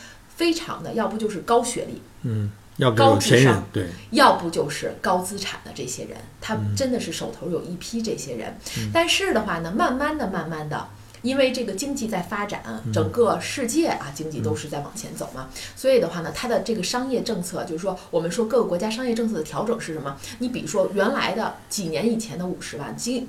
[0.40, 8.57] 非常的，要不就是高学历，嗯要高智商，对，要不就是高资产的这些人，他嗯真的是手头有一批这些人。
[8.90, 10.88] 但是的话呢，慢慢的、慢慢的。
[11.22, 20.16] 因为这个经济在发展，嗯整个世界啊经济都是在往前走嘛，所以的话呢，它的这个商业政策，就是说我们说各个国家商业政策的调整是什么？
[20.38, 23.29] 你比如说原来的几年以前的五十万，今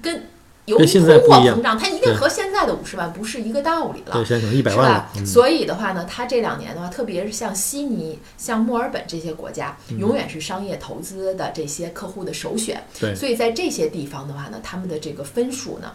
[0.00, 0.22] 跟
[0.66, 4.12] 由于通货膨胀，它一定和现在的五十万不是一个道理了。
[4.12, 4.82] 对，现在可能一百是吧。？
[4.82, 12.82] 万了嗯所以的话呢，它这两年的话，特别是像悉尼、像墨尔本这些国家，嗯永远是商业投资的这些客户的首选。
[12.98, 15.92] 对所以在这些地方的话呢，他们的这个分数呢，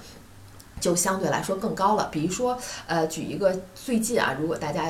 [0.80, 2.08] 就相对来说更高了。
[2.12, 2.58] 比如说，
[2.88, 4.86] 呃，举一个最近啊，如果大家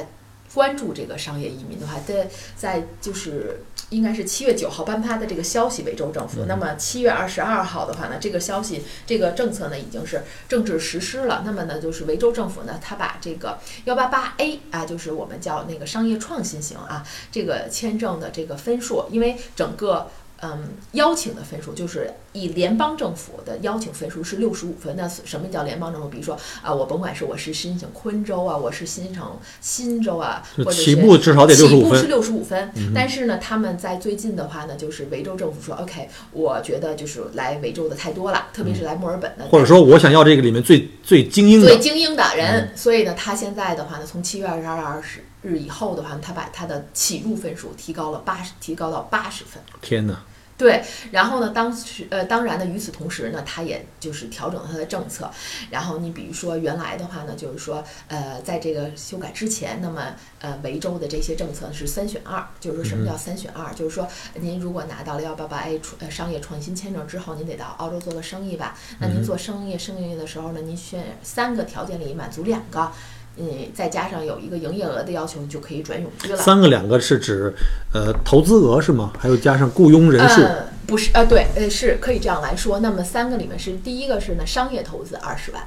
[0.53, 6.45] 关注这个商业移民的话，在在就是应该是七月九号颁发的这个消息，维州政府。
[6.47, 11.43] 那么七月二十二号的话呢，这个消息这个政策呢已经是正式实施了。
[11.45, 20.09] 那么呢，就是维州政府呢，他把这个幺八八 A 啊，就是我们叫那个商业创新型啊，这个签证的这个分数，因为整个。
[20.43, 24.95] 嗯，邀请的分数就是以联邦政府的邀请分数是六十五分。
[24.95, 26.09] 那什么叫联邦政府？
[26.09, 29.21] 比如说啊，我甭管是我是申请昆州啊，我是申请
[29.59, 32.71] 新州啊，或者是起步至少得65分嗯起步是六十五分。
[32.93, 45.01] 但是呢，他们在最近的话呢，就是维州政府说，OK，我觉得就是来维州的太多了，特别是来墨尔本的，或者说我想要这个里面最最精英的，最精英的人，所以呢，他现在的话呢，从七月二十二
[45.41, 49.61] 日以后的话呢，他把他的起入分数提高了八十，提高到八十分。
[49.81, 50.23] 天哪！
[50.57, 55.29] 对，然后呢，当时呃，当然呢，与此同时呢，他也就是调整了他的政策。
[55.71, 63.73] 然后你比如说原来的话呢，就是说呃，在这个修改之前，那么呃，维州的这些政策是三选二，就是说什么叫三选二？
[63.73, 68.77] 就是说您如果拿到了幺八八 A 创呃商业创新签证之后，您得到澳洲做个生意吧？
[68.99, 72.91] 那您做生意生意的时候呢，您选三个条件里满足两个。
[73.37, 76.37] 嗯，再加上有一个营业额的要求，你就可以转永居了。
[76.37, 77.53] 三个两个是指
[77.93, 79.13] 呃投资额是吗？
[79.17, 82.79] 还有加上雇佣人数，呃，不是，呃，对，呃，是可以这样来说。
[82.79, 85.63] 那么三个里面是第一个是呢商业投资二十万，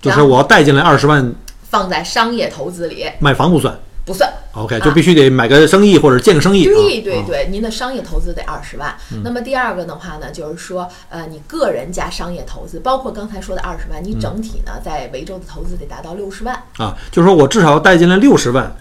[0.00, 1.34] 就是我要带进来二十万，
[1.68, 4.32] 放在商业投资里买房不算不算。
[4.54, 6.66] ，OK，就必须得买个生意或者建个生意。
[6.66, 8.94] 啊，对对对，您的商业投资得二十万。
[9.12, 16.54] 嗯那么第二个的话呢，就是说，呃，你个人加商业投资，包括刚才说的二十万，你整体呢在维州的投资得达到六十万。
[16.78, 18.74] 啊，就是说我至少要带进来六十万，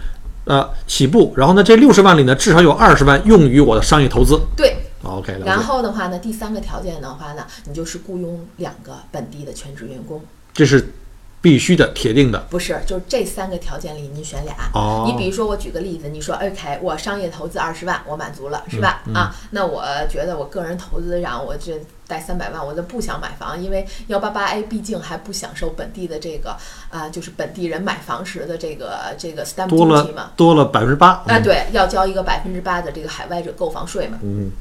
[0.45, 4.39] 呃，起步，然后呢，这六十万里呢，至少有二十万用于我的商业投资。
[4.55, 10.21] 对，OK，然，后的话呢，第三个条件的话呢，你就是雇佣两个本地的全职员工。
[10.53, 10.93] 这是
[11.41, 12.39] 必须的，铁定的。
[12.49, 14.55] 不是，就是这三个条件里你选俩。
[14.73, 19.01] 哦你比如说，我举个例子，你说，OK，我商业投资二十万，我满足了，是吧？
[19.07, 26.55] 嗯啊，那我觉得我个人投资，然后我这贷三百万，我就不想买房，因为幺八八 A 毕竟还不享受本地的这个
[26.91, 30.33] 啊、就是本地人买房时的这个这个 stamp 多 duty 嘛了。
[30.35, 31.23] 多了百分之八。
[31.25, 34.19] 啊，对，要交一个百分之八的这个海外者购房税嘛。
[34.21, 34.51] 嗯，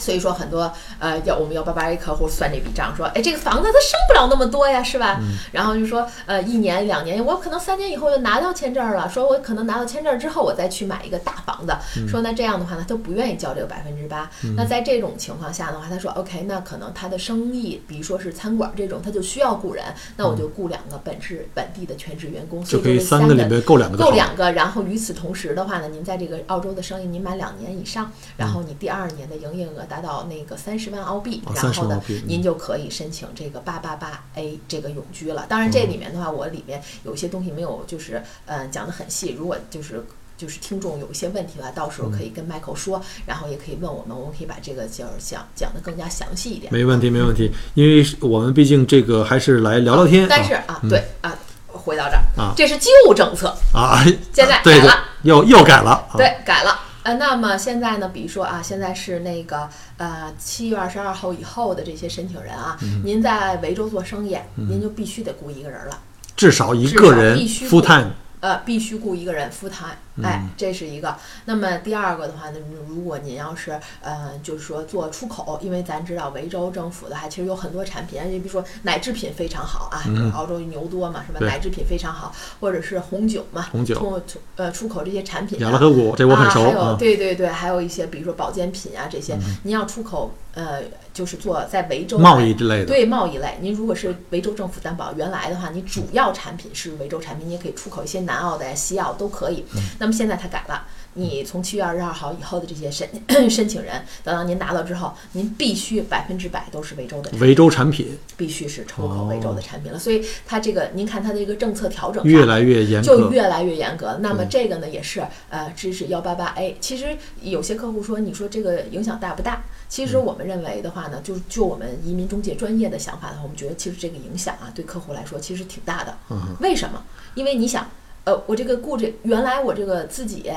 [0.00, 5.18] 所以说很多呃，要我们幺八八 A 客户算这笔账，说，哎，这个房子它升不了那么多呀，是吧？
[5.20, 14.30] 嗯然后就说，呃，一年两年，我可能三年以后就拿到签证了，说我可能拿到签证之后，我再去买一个大房子，嗯说那这样的话呢，他不愿意交这个百分之八。
[14.56, 19.84] 那在这种情况下的话，他说，OK，那可能他的生意，比如说是餐馆这种，他就需要雇人，
[20.16, 23.98] 那我就雇两个本市本地的全职员工，所就可以三个里面够两个。
[23.98, 35.44] 够两个，然后与此同时的话呢，您在这个澳洲的生意您满两年以上，然后你第二年的营业额达到那个三十万澳币，哦然后呢您就可以申请这个八八八 A 这个永居了。
[35.48, 40.02] 当然这里面的话，我里面有一些东西没有就是呃讲得很细，如果就是。
[40.40, 46.72] 就是听众有一些问题的话，到时候可以跟 Michael 说，然后也可以问我们，我们可以把这个就是讲讲得更加详细一点。
[46.72, 50.26] 没问题，没问题，因为我们毕竟这个还是来聊聊天。
[50.30, 55.90] 但是啊，对啊，回到这儿啊这是旧政策，啊，现在 对对改了，又又改了。
[55.90, 56.80] 啊，对，改了。
[57.02, 65.98] 呃，那么现在呢，比如说啊，现在是那个呃七月二十二号以后的这些申请人啊，嗯您在维州做生意，您就必须得雇一个人了，
[66.36, 68.10] 至少一个人 full time。
[68.40, 71.14] 呃，必须雇一个人 full time，哎，这是一个。
[71.44, 80.02] 那么第二个的话呢，如果您要是呃，就是说做出口，因为咱知道维州政府的话，其实有很多产品，你比如说奶制品非常好啊，
[80.34, 81.46] 澳洲牛多嘛，是吧？
[81.46, 84.20] 奶制品非常好，或者是红酒嘛，红酒
[84.56, 86.66] 呃出口这些产品、啊，养乐河谷这我很熟啊。
[86.66, 86.96] 还有啊。
[86.98, 90.80] 对对对，还有一些比如说保健品啊这些，您要出口呃，
[91.20, 92.86] 就是做在维州贸易之类的。
[92.86, 99.66] 对贸易类，您如果是维州政府担保，原来的话，你主要产品是维州产品，你也可以出口一些南澳的呀、西澳都可以。
[99.74, 103.08] 嗯那么现在它改了，你从七月二十二号以后的这些申
[103.50, 109.98] 申请人，等到您拿到之后，您必须百分之百都是维州的，维州产品必须是出口维州的产品了。
[109.98, 114.18] 所以它这个，您看它的一个政策调整越来越严格，就越来越严格。
[114.20, 116.76] 那么这个呢，也是呃支持幺八八 A。
[116.80, 119.64] 其实有些客户说，你说这个影响大不大？
[119.88, 126.16] 其实我们认为的话呢，就就我们移民中介专业的想法的话，我们觉得其实这个影响啊，对客户来说其实挺大的。
[126.60, 127.02] 为什么？
[127.34, 127.90] 因为你想，
[128.22, 130.48] 呃，我这个雇这原来我这个自己。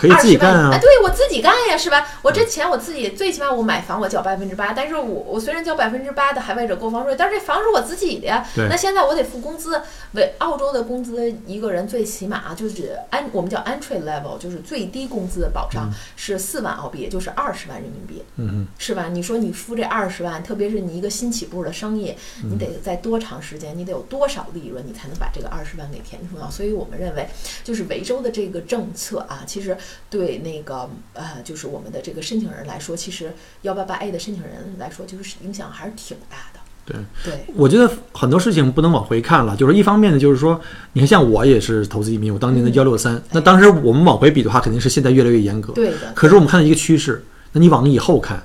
[0.00, 0.78] 可以自己干啊！
[0.80, 2.06] 对我自己干呀，是吧？
[2.22, 8.46] 我这钱我自己，最起码我买房我交百分之八，但是我我虽然交百分之八的海外者购房税，但是这房是我自己的呀。
[8.56, 9.82] 那现在我得付工资，
[10.12, 18.24] 为澳洲的工资一个人最起码就是安，我们叫 entry level，就是最低工资的保障是四万澳币，也就是二十万人民币。
[18.36, 19.08] 嗯嗯，是吧？
[19.12, 26.50] 你说你付这二十万，特别是你一个新起步的生意，你得在多长时间，你得有多少利润，你才能把这个二十万给填充到？
[26.50, 27.28] 所以我们认为，
[27.62, 29.76] 就是维州的这个政策啊，其实
[30.08, 30.88] 对那个。
[31.12, 33.32] 呃，就是我们的这个申请人来说，其实
[33.62, 36.60] 幺八八 A 的申请人来说，就是影响还是挺大的。
[36.86, 39.54] 对对，我觉得很多事情不能往回看了。
[39.56, 40.60] 就是一方面呢，就是说，
[40.94, 45.72] 你看，像我也是投资移民，我当年的幺六三，那当时我们往回比的话，肯定是现在越来越严格。
[45.72, 46.12] 对的。
[46.14, 48.42] 可是我们看到一个趋势，那你往以后看。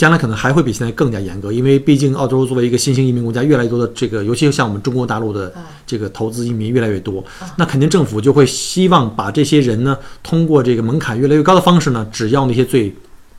[0.00, 5.52] 将来可能还会比现在更加严格，因为毕竟澳洲作为一个新兴移民国家，越来越多的这个，尤其像我们中国大陆的
[5.86, 7.22] 这个投资移民越来越多，
[7.58, 12.90] 那肯定政府就会希望把这些人呢，通过这个门槛越来越高的方式呢，只要那些最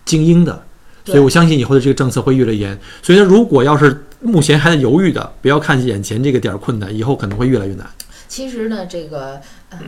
[0.05, 0.64] 精英的。
[1.03, 2.80] 所以我相信以后的这个政策会越来越严。
[3.01, 7.89] 所以呢，如果要是目前还在犹豫的，不要看眼前这个点儿困难，以后可能会越来越难。
[8.28, 9.41] 其实呢，这个
[9.72, 9.80] 呃，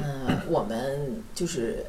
[0.49, 1.86] 我们就是。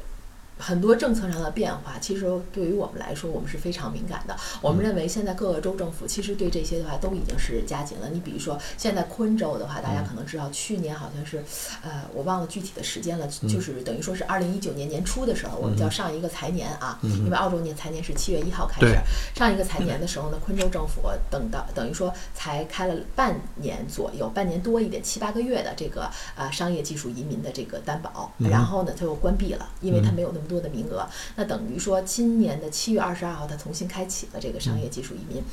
[0.57, 4.35] 很多政策上的变化，其实对于我们来说，我们是非常敏感的。
[4.61, 8.09] 我们认为现在各个州政府其实对这些的话都已经是加紧了。
[8.09, 11.43] 你比如说，现在昆州的话，大家可能知道，去年好像是，
[11.83, 18.97] 呃，我忘了具体的时间了，就是等于说是二零一九年年初的时候，我们叫上一个财年啊，因为澳洲年财年是七月一号开始。
[19.35, 30.44] 上一个财年的时候呢，昆州政府等到等于说才开了半年左右，半年多一点，七八个月的这个呃商业技术移民的这个担保，然后呢，它又关闭了，因为它没有那么。
[30.45, 35.43] 多的名额，那等于说今年的七月二十二号，他重新开启了这个商业技术移民，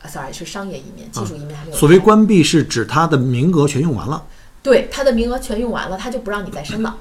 [0.00, 1.76] 啊，sorry 是商业移民，技术移民还没有。
[1.76, 4.24] 所谓关闭是指它的名额全用完了。
[4.62, 6.96] 对，它的名额全用完了，它就不让你再申了，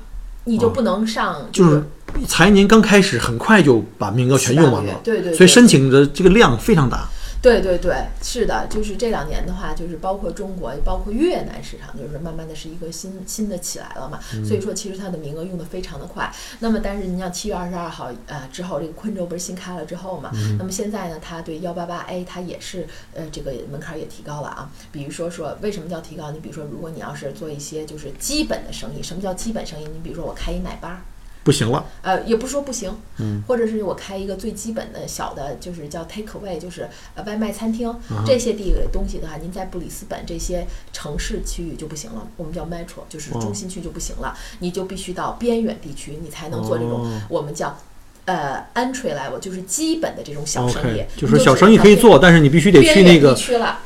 [0.45, 1.47] 你就不能上。
[1.52, 1.84] 就是
[2.28, 4.99] 财年刚开始，很快就把名额全用完了。
[5.04, 5.34] 对对。
[5.34, 7.08] 所以申请的这个量非常大。
[7.42, 14.20] 对对对，是的，就是这两年的话，就是包括中国，包括越南市场，就是慢慢的是一个新新的起来了嘛。
[14.46, 16.32] 所以说，其实它的名额用的非常的快。
[16.60, 20.30] 那么，但是你像七月二十二号呃之后，这个昆州不是新开了之后嘛？
[20.60, 22.86] 那么现在呢，它对幺八八 A 它也是
[23.16, 24.70] 呃这个门槛也提高了啊。
[24.92, 26.30] 比如说说为什么叫提高？
[26.30, 29.86] 你比如说，如果你要是做一些就是基本的生意，什么叫基本生意？
[29.86, 31.04] 你比如说我开一奶吧。
[31.44, 37.94] 不行了，呃，也不是说不行，嗯，或者是我开一个最基本的小的，就是叫 take away，就是呃外卖餐厅，
[38.26, 47.76] 这些地东西的话，您在布里斯本这些城市区域就不行了，我们叫 metro，就是中心区就不行了，你就必须到边远地区，你才能做这种我们叫。
[48.26, 53.36] 呃，entry level 就是基本的这种小生意，就是小生意可以做，但是你必须得去那个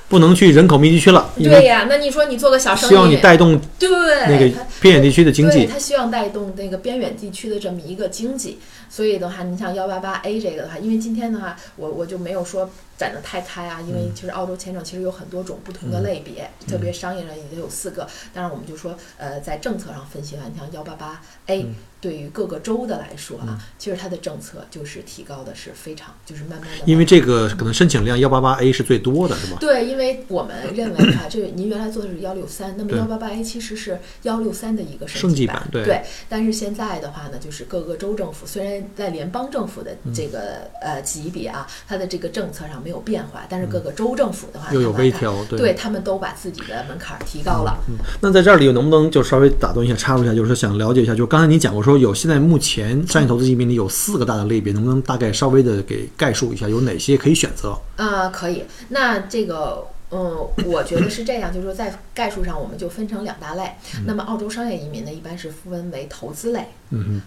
[0.09, 1.31] 不能去人口密集区了。
[1.37, 3.89] 对呀，那你说你做个小生意，希望你带动对
[4.27, 8.59] 那个边远地区的经济，他希望带动那个边远地区的这么一个经济。
[8.89, 18.07] 所以的话，你像幺八八 A 这个的话，因为今天的话，我我就没有说展得太开啊，因为其实澳洲签证其实有很多种不同的类别，特别商业上也有四个。
[18.33, 21.65] 当然，我们就说，呃，在政策上分析完，你像幺八八 A
[21.99, 26.85] 对于各个州的来说啊，其实它的政策就是提高的是非常，就是慢慢的。
[26.85, 29.57] 因为这个可能申请量幺八八 A 是最多的，是吗？
[29.59, 36.03] 对，因为我们认为哈，这您原来做的是幺六三，那么幺八八 A 其实是幺六三的一个升级版，对。
[36.29, 47.75] 但是现在的话呢，就是各个州政府虽然在联邦政府的这个呃级别啊，它的这个政策上没有变化，但是各个州政府的话又有微调，对他们都把自己的门槛提高了。
[47.89, 57.75] 嗯，那在这里能不能就稍微打断一下，插入一下，就是说想了解一下，就是刚才你讲过说有现在目前商业投资移民里有四个大的类别，能不能大概稍微的给概述一下，有哪些可以选择？
[57.95, 58.63] 啊，可以。
[58.89, 59.83] 那这个。
[60.15, 63.69] 嗯，我觉得是这样，就是说在概述上，我们就分成两大类。
[64.05, 66.65] 那么澳洲商业移民呢，一般是分为投资类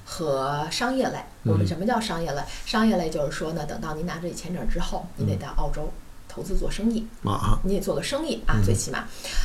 [0.04, 1.18] 和商业类。
[1.42, 2.40] 我们什么叫商业类？
[2.64, 5.92] 商业类就是说呢，等到您拿着签证之后，你得到澳洲
[6.28, 9.04] 投资做生意，啊，你得做个生意啊，最起码，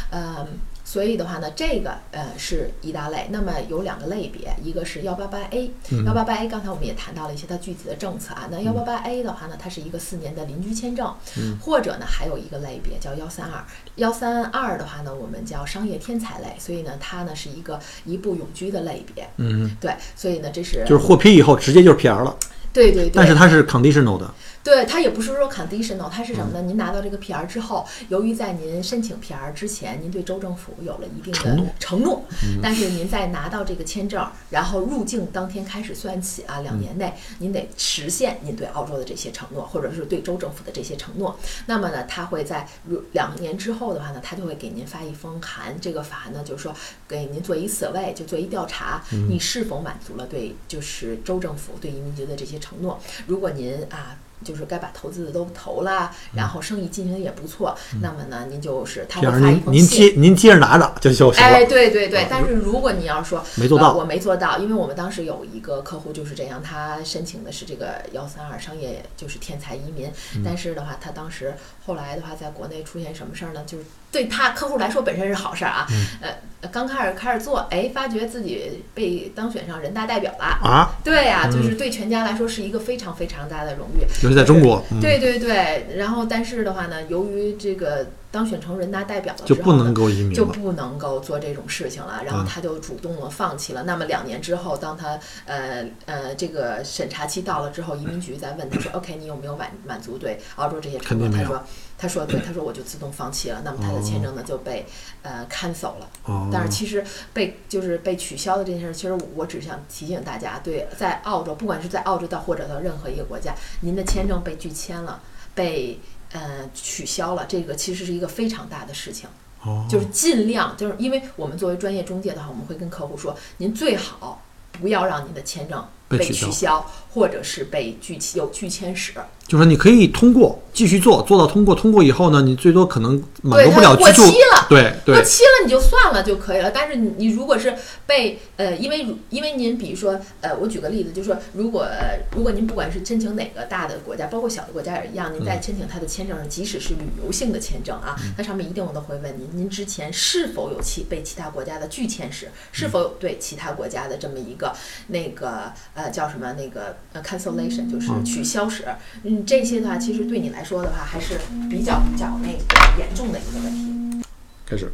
[0.10, 0.48] 呃，
[0.94, 3.26] 所以的话呢，这个呃是一大类。
[3.32, 5.72] 那么有两个类别，一个是幺八八 A，
[6.06, 8.48] 幺八八 A 刚才我们也谈到了一些它具体的政策啊。
[8.52, 11.12] 那幺八八 A 的话呢，它是一个四年的邻居签证，
[11.60, 13.66] 或者呢还有一个类别叫幺三二，
[13.96, 19.28] 幺三二的话呢我们叫商业天才类，所以呢它呢是一个一步永居的类别。
[19.38, 22.38] 嗯，对，所以呢这是就是获批以后直接就是 PR 了，
[22.72, 24.32] 对对对，但是它是 conditional 的，
[24.64, 26.61] 对，它也不是说 conditional，它是什么嗯呢？
[26.61, 32.24] 您拿到这个 PR 之后，由于在您申请 PR 之前，您对州政府有了一定的承诺嗯承诺，
[32.61, 41.38] 但是您在拿到这个签证，然后入境当天开始算起啊，两年内您得实现您对澳洲的这些承诺，或者是对州政府的这些承诺。
[41.66, 46.74] 那么呢，他会在如两年之后的话呢，他就会给您发一封函，这个函呢就是说
[47.05, 52.97] 给您做一 survey，就做一调查，嗯你是否满足了对就是州政府对移民局的这些承诺。
[53.28, 54.18] 如果您啊。
[54.44, 73.64] 就是该把投资的都投了，然后生意进行的也不错，那么呢，您就是他会发一您您封信，接您接着拿着就就行哎，对对对啊，但是如果你要说没做到呃我没做到，因为我们当时有一个客户就是这样，他申请的是这个幺三二商业就是天才移民，嗯但是的话，他当时后来的话，在国内出现什么事儿呢？
[73.66, 80.45] 就是对他客户来说本身是好事儿啊，嗯呃，刚开始开始做，哎，发觉自己被当选上人大代表了。
[80.45, 84.05] 啊，对呀、嗯就是对全家来说是一个非常非常大的荣誉。
[84.24, 93.84] 尤其在中国，嗯对对对，然后但是的话呢，由于这个当选成人大代表了就之后呢不能够移民了，就不能够做这种事情了，然后嗯他就主动的放弃了。
[93.84, 101.64] 那么两年之后，当他呃呃这个审查期到了之后，移民局再问他说：“OK，你有没有满满足对澳洲这些承诺？”肯定没有他说
[102.04, 104.86] ：“他说对， 他说我就自动放弃了。”那么他的签证呢就被
[105.22, 106.10] 呃 cancel 了。
[106.26, 107.01] 哦，但是其实
[107.32, 115.22] 被就是被取消的这件事，其实我只想提醒大家，对，在澳洲，不管是在澳洲到或者到任何一个国家，您的签证被拒签了，
[115.56, 115.97] 被
[116.34, 119.30] 呃取消了，这个其实是一个非常大的事情。
[119.64, 124.43] 哦，就是尽量，就是因为我们作为专业中介的话，我们会跟客户说，您最好
[124.74, 129.14] 不要让您的签证被被取消取消，或者是被拒签有拒签史。
[129.48, 134.24] 就是你可以通过继续做，做到通过，通过以后呢，你最多可能满对，足不了居住。
[134.26, 134.66] 期，了。
[134.70, 137.76] 对过，期了你就算了就可以了，但是你你如果是
[138.08, 154.74] 被呃，因为因为您比如说呃，我举个例子，就是说如果、呃如果您不管是申请哪个大的国家，包括小的国家也一样，您在申请它的签证上，即使是旅游性的签证啊，它上面一定都会问您，您之前是否有其被其他国家的拒签史，是否有对其他国家的这么一个
[155.08, 158.86] 那个呃叫什么那个呃 cancellation，就是嗯取消史，
[159.24, 164.24] 嗯，这些的话，其实对你来说的话，还是比较比较那个严重的一个问题。
[164.66, 164.92] 开始，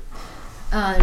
[0.71, 0.95] 嗯，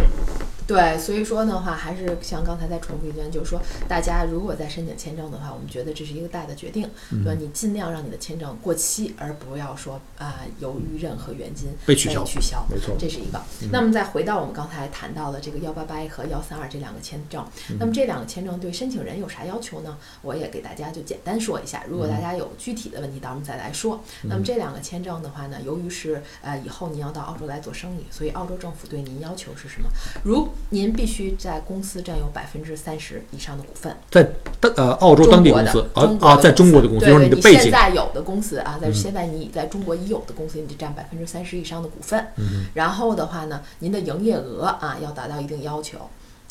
[0.67, 7.39] 对，所以说的话，还是像刚才再重复一遍，就是说，大家如果在申请签证的话，我们觉得这是一个大的决定，嗯对吧？
[7.39, 13.41] 你尽量让你的签证过期，而不要说啊、由于任何原因被取消取消，没错这是一个。
[13.71, 19.97] 那么再回到我们刚才谈到的这个幺八八和幺三二这两个签证，嗯那么这两个签证对申请人有啥要求呢？
[20.21, 24.03] 我也给大家就简单说一下，如果大家有具体的问题，到时候我们再来说。
[24.23, 29.87] 那么这两个签证的话呢，由于是呃以后您要到澳洲来做生意，所以澳洲政府对您要求是什么？
[30.23, 34.27] 如您必须在公司占有百分之三十以上的股份，在
[34.59, 42.27] 当呃澳洲当地公司啊中国的啊，在中国的公司，对就是你的背景，现在有的公司啊，在嗯现在你在中国已有的公司，你就占百分之三十以上的股份。
[42.35, 45.97] 嗯然后的话呢，您的营业额啊要达到一定要求。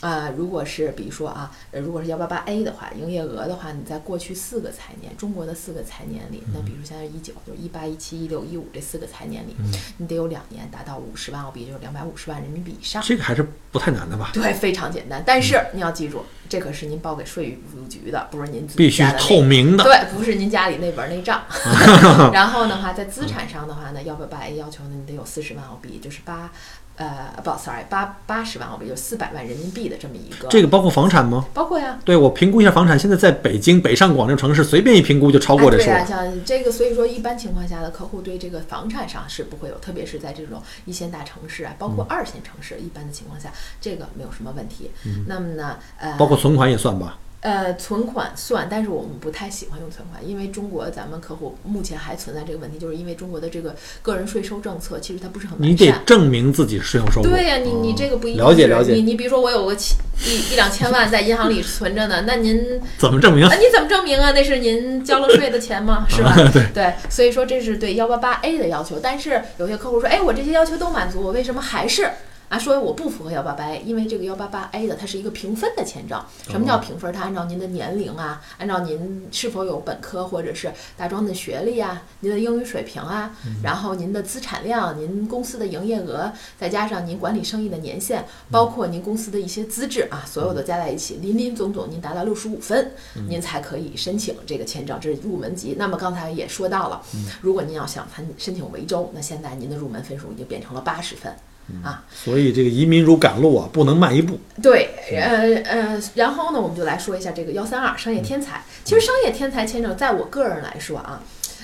[0.07, 13.03] 啊、如果是比如说啊，呃如果是幺八八 A 的话，营业额的话，你在过去四个财年，中国的四个财年里，那比如现在一九，就是一八、一七、一六、一五这四个财年里，嗯你得有两年达到五十万澳币，就是两百五十万人民币以上。
[13.03, 14.31] 这个还是不太难的吧？
[14.33, 15.23] 对，非常简单。
[15.27, 21.43] 但是你要记住，这可是您报给税务局的，不是您自己必须透明的，对，不是您家里那本儿那账。
[22.33, 26.53] 然后的话，在资产上的话呢，幺八八 A 要求呢，你得有四十万澳币，就是八，
[26.97, 30.49] 呃，不，sorry，八八十万澳币，就四百万人民币的这么一个。
[30.49, 31.45] 这个包括房产吗？
[31.53, 31.99] 包括呀。
[32.05, 44.91] 对我评估一下房产，现在在北京北上广这种城市，随便一评估就超过这数哎对呀、像这个，所以说一般情况下的客户对这个房产上是不会有，特别是在这种一线大城市啊，包括二线城市，一般的情况下，这个没有什么问题。
[45.27, 47.19] 那么呢，呃，包括存款也算吧。
[47.43, 56.05] 呃，存款算，但是我们不太喜欢用存款，因为中国咱们客户目前还存在这个问题，就是因为中国的这个个人税收政策其实它不是很你得完善。
[56.05, 57.29] 证明自己是税后收入。
[57.29, 63.55] 对呀、你你哦这个不一定是了解了解你你比如说我有个七一一两千万在银行里存着呢，那您 怎么证明啊？
[63.55, 64.33] 你怎么证明啊？
[64.33, 66.05] 那是您交了税的钱吗？
[66.11, 66.35] 是吧？
[66.75, 68.99] 对所以说这是对幺八八 A 的要求。
[69.01, 72.11] 但是有些客户说，哎，我这些要求都满足，我为什么还是
[72.49, 76.23] 啊，说我不符合幺八八 A，因为这个幺八八 A 的它是一个评分的签证。
[76.49, 77.13] 什么叫评分？
[77.13, 92.93] 它按照您的年龄啊，按照您是否有本科或者是大专的学历啊，您的英语水平啊，然后您的资产量、您公司的营业额，再加上您管理生意的年限，包括您公司的一些资质啊，所有的加在一起，林林总总您达到六十五分，
[93.29, 95.75] 您才可以申请这个签证，这是入门级。
[95.77, 97.03] 那么刚才也说到了，
[97.41, 101.35] 如果您要想参申请维州，那现在您的入门分数已经变成了八十分。
[101.83, 104.39] 啊，所以这个移民如赶路啊，不能慢一步。
[104.63, 108.63] 对，呃呃，然后呢，我们就来说一下这个幺三二商业天才。
[108.85, 111.21] 其实商业天才签证，在我个人来说啊，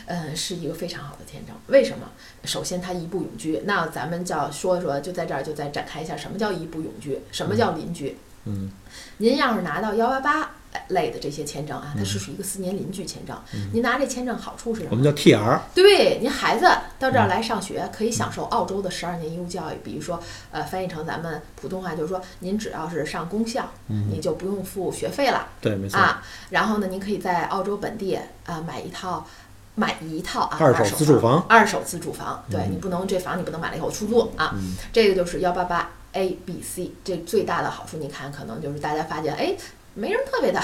[0.06, 1.54] 嗯，是一个非常好的签证。
[1.68, 2.08] 为什么？
[2.44, 3.62] 首先它一步永居。
[3.64, 7.20] 那咱们就要说说，就在这儿就再展开一下，什么叫一步永居？
[7.30, 8.16] 什么叫邻居？
[8.44, 8.72] 嗯，
[9.18, 10.50] 您要是拿到幺八八。
[10.88, 13.36] 类的这些签证啊，它是属于一个四年邻居签证。
[13.72, 14.90] 您拿这签证好处是什么？
[14.92, 15.60] 我们叫 T R。
[15.74, 16.66] 对，您孩子
[16.98, 19.76] 到这儿来上学，可以享受澳洲的十二年义务教育。
[19.84, 25.48] 比如说，呃，翻译成咱们普通话就是说，您只要是上公校，你就不用付学费了。
[25.60, 25.98] 对，没错。
[25.98, 29.26] 啊，然后呢，您可以在澳洲本地啊买一套，
[29.74, 31.44] 买一套啊二手自住房。
[31.48, 34.54] 二手自住房，对你不能这房你不能买了以后出租啊。
[34.92, 39.54] 这个就是幺八八 A B C，这最大的好处，你看可能就是大家发现，哎。
[39.94, 40.60] 没什么特别的，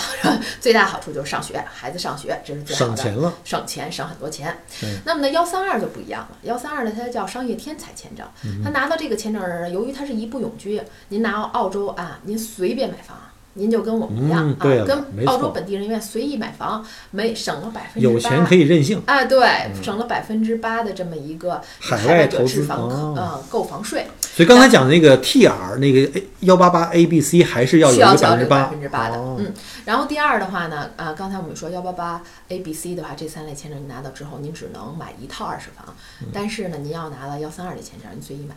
[0.61, 4.59] 最大好处就是上学，孩子上学这是最好的，省钱了，省钱省很多钱。
[5.05, 8.27] 那么呢，幺三二就不一样了，幺三二呢它叫商业天才签证，
[8.65, 13.17] 他拿到这个签证人，由于他是一步永居，您拿澳洲啊，您随便买房。
[13.55, 24.07] 您就跟我们一样啊，跟澳洲本地人员随意买房，没省了百分之八，有钱可以任性啊，对，省了百分之八的这么一个海外投资房呃购房税。
[24.21, 29.53] 所以刚才讲的那个 T R 那个幺八八 A B C 还是要有百分之八，百分之八的，嗯。
[29.85, 35.95] 然后第二的话呢，啊，刚才我们说幺八八 A B C 的话，这三类签证您拿到之后，您只能买一套二手房，
[36.33, 38.55] 但是呢，您要拿了幺三二的签证，您随意买。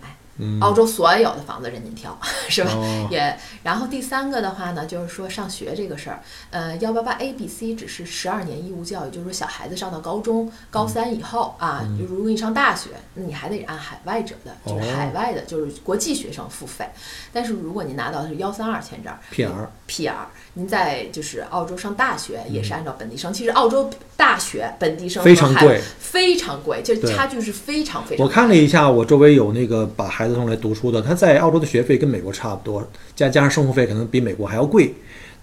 [0.59, 2.17] 澳洲所有的房子任您挑，
[2.49, 2.71] 是吧？
[3.09, 6.19] 也，然后第三个的话呢，就是说上学这个事儿，
[6.49, 16.85] 呃，幺八八 A B C 只是十二年义务教育，就是说小孩子上到高中高三以后啊，如果你上大学，你还得按海外者的，就是海外的，就是国际学生付费。
[17.31, 28.25] 但是如果你拿到的是幺三二签证，P R P R，您在就是澳洲上大学也是按照本地生，其实澳洲大学本地生非常贵，非常贵，就差距是非常非常。
[28.25, 34.93] 我看了一下，我周围有那个把孩子送来读书的，他在澳洲的学费跟美国差不多，加加上生活费可能比美国还要贵。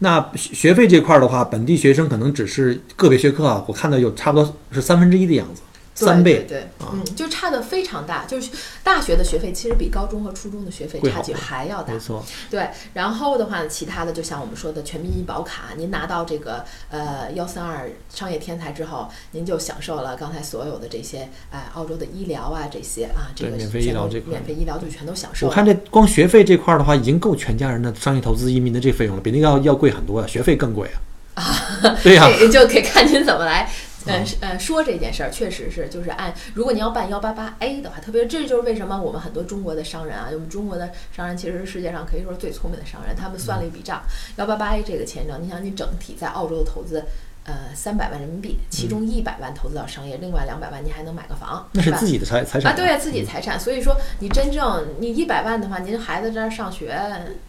[0.00, 5.62] 那学费这块儿的话，本地学生可能只是个别学科啊，我看到有差不多是三分之一的样子。
[6.06, 8.50] 三倍，对，嗯，就差的非常大，就是
[8.82, 12.24] 大学的学费其实比高中和初中的学费差距还要大，没错。
[12.50, 25.46] 对，然后的话，其他的就像我们说的全民医保卡，您拿到这个呃幺三二商业天才之后，您就享受了刚才所有的这些哎澳洲的医疗啊这些啊，这个免费医疗这块，免费医疗就全都享受。
[25.46, 31.00] 我看这光学费这块的话，已经够全家人的商业投资移民的这费用了，比那个要要贵很多呀，学费更贵啊。
[31.38, 33.70] 啊，对呀， 就可以看您怎么来。
[34.08, 44.02] 嗯，呃，说这件事儿确实是，就是按如果你要办幺八八 A 的话，特别这就是为什么我们很多中国的商人啊，我们中国的商人其实是世界上可以说是最聪明的商人，他们算了一笔账，
[44.36, 47.04] 幺八八 A 这个签证，你想你整体在澳洲的投资。
[47.44, 53.58] 呃，三百万人民币，其中一百万投资到商业，另外两百万你还能买个房，那是自己的财财产啊，对，自己财产。
[53.58, 56.94] 所以说，你真正你一百万的话，您孩子这儿上学，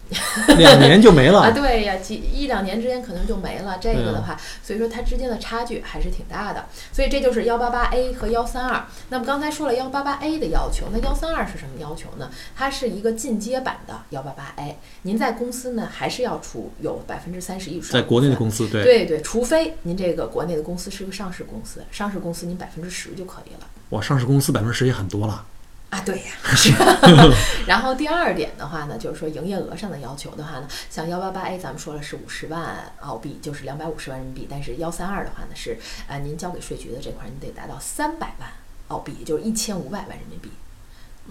[0.58, 3.78] 两年就没了啊，对呀，几一两年之间可能就没了。
[3.80, 6.66] 这个的话，所以说它之间的差距还是挺大的。
[6.92, 8.84] 所以这就是幺八八 A 和幺三二。
[9.10, 12.30] 那么刚才说了幺八八 A 的要求，那幺三二是什么要求呢？
[12.56, 14.78] 它是一个进阶版的幺八八 A。
[15.04, 19.76] 您在公司呢，还是要出有百分之三十以上，在国内的公司，对对对，除非。
[19.84, 23.68] 您这个国内的公司是个上市公司，上市公司您百分之十就可以了。
[23.90, 25.46] 哇，上市公司百分之十也很多了
[25.90, 26.00] 啊！
[26.06, 26.24] 对呀，
[26.56, 26.72] 是。
[27.66, 35.78] 然后第二点的话呢，就是说营业额上的要求的话呢，像幺八八 A 咱们说了是五十万澳币，就是两百五十万人民币，但是幺三二的话呢是，
[36.08, 38.50] 呃，您交给税局的这块你得达到三百万
[38.90, 40.50] 澳币，就是一千五百万人民币。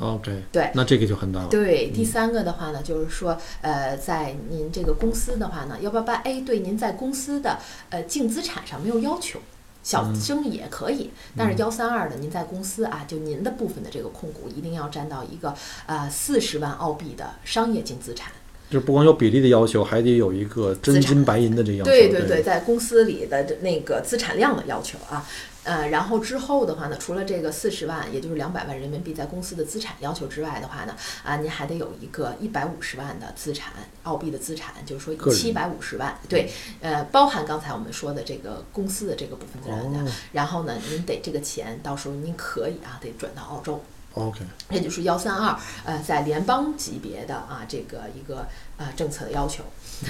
[0.01, 1.49] OK，对，那这个就很大了。
[1.49, 7.59] 对，第三个的话呢，就是说，呃，在您这个公司的话呢，幺八八 A 对您在公司的
[7.91, 9.41] 呃净资产上没有要求，
[9.89, 11.11] 小生意也可以。
[11.35, 15.55] 但是幺三二的，您在公司啊，就您的部分的这个控股一定要占到一个
[15.87, 18.31] 呃四十万澳币的商业净资产。
[18.71, 21.91] 就是不光有比例的要求，还得有一个真金白银的这要求。
[21.91, 25.27] 对对对，在公司里的那个资产量的要求啊。
[25.65, 33.73] 呃，然后之后的话呢，除了这个四十万，也就是两百万人民币在公司的资产要求之外的话呢，啊，您还得有一个一百五十万的资产，
[34.05, 36.51] 澳币的资产，就是说七百五十万，对，
[36.81, 40.11] 呃，包含刚才我们说的这个公司的这个部分资产的。
[40.33, 43.83] 然后呢，您得这个钱到时候您可以啊，得转到澳洲。
[44.19, 44.41] OK，
[44.71, 48.47] 也就是幺三二，呃，在联邦级别的啊这个一个
[48.77, 49.65] 呃政策的要求。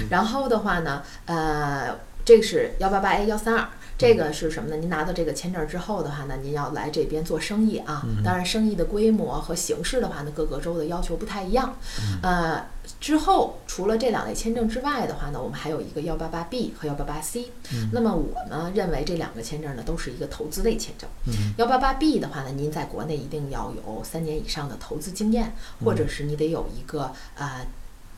[0.09, 3.67] 然后的话呢，呃，这个是幺八八 A 幺三二。
[3.97, 4.77] 这个是什么呢？
[4.77, 8.01] 您拿到这个签证之后的话呢，您要来这边做生意啊。
[8.23, 11.75] 当然，生意的规模和形式的话呢，各个州的要求不太一样。
[12.21, 12.63] 呃，
[12.99, 17.47] 之后除了这两类签证之外的话呢，我们还有一个幺八八 B 和幺八八 C。
[17.91, 21.09] 那么我呢认为这两个签证呢都是一个投资类签证。
[21.57, 27.65] 幺八八 B 的话呢，您在国内一定要有三年以上的投资经验，或者是你得有一个呃。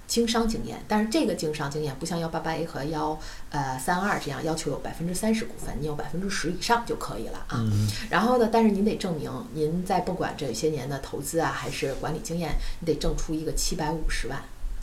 [0.07, 3.17] 经商经验，但是这个经商经验不像幺八八 A 和幺
[3.49, 7.63] 呃三二这样要求有百分之三十股份，你有百分之十以上就可以了啊。
[8.09, 14.37] 然后呢，但是您得证明您在不管这些年的投资啊还是管理经验，你得挣出一个七百五十万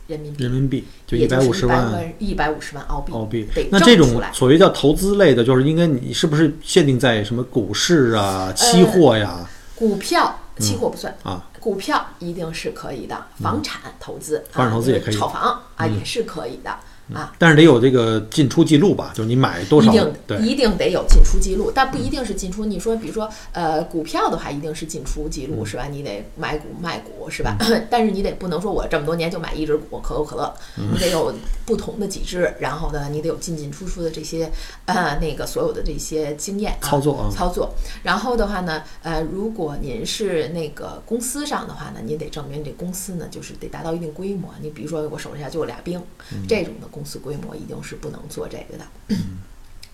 [0.09, 0.43] 人民币。
[0.43, 3.13] 人民币就一百五十万，一百五十万澳币。
[3.13, 9.49] 澳币那这种所谓叫投资类的，就是应该你是不是限定在什么股市啊、期货呀？
[9.77, 11.45] 股票、期货不算啊。
[11.61, 16.75] 股票一定是可以的，房产投资，房产投资也可以，炒房啊也是可以的。
[17.15, 19.13] 啊，但是得有这个进出记录吧？
[19.15, 22.67] 就是你买多少，一定对，一定得有进出记录，但不一定是进出。
[22.67, 25.87] 你说，比如说，呃，股票的话，一定是进出记录，是吧？
[25.91, 27.57] 你得买股卖股，是吧？
[27.89, 31.33] 但是你得不能说我这么多年就买一只股，可口可乐，你得有
[31.65, 34.51] 不同的几只，然后呢，你得有进进出出的这些
[34.85, 37.73] 呃那个所有的这些经验操作操作。
[38.03, 44.51] 然后的话呢，呃，如果您是那个公司上的话呢，您得证明这公司呢就是得达到一定规模。
[44.61, 45.99] 你比如说，我手下就有俩兵，
[46.47, 46.87] 这种的。
[46.98, 48.85] 公司规模一定是不能做这个的。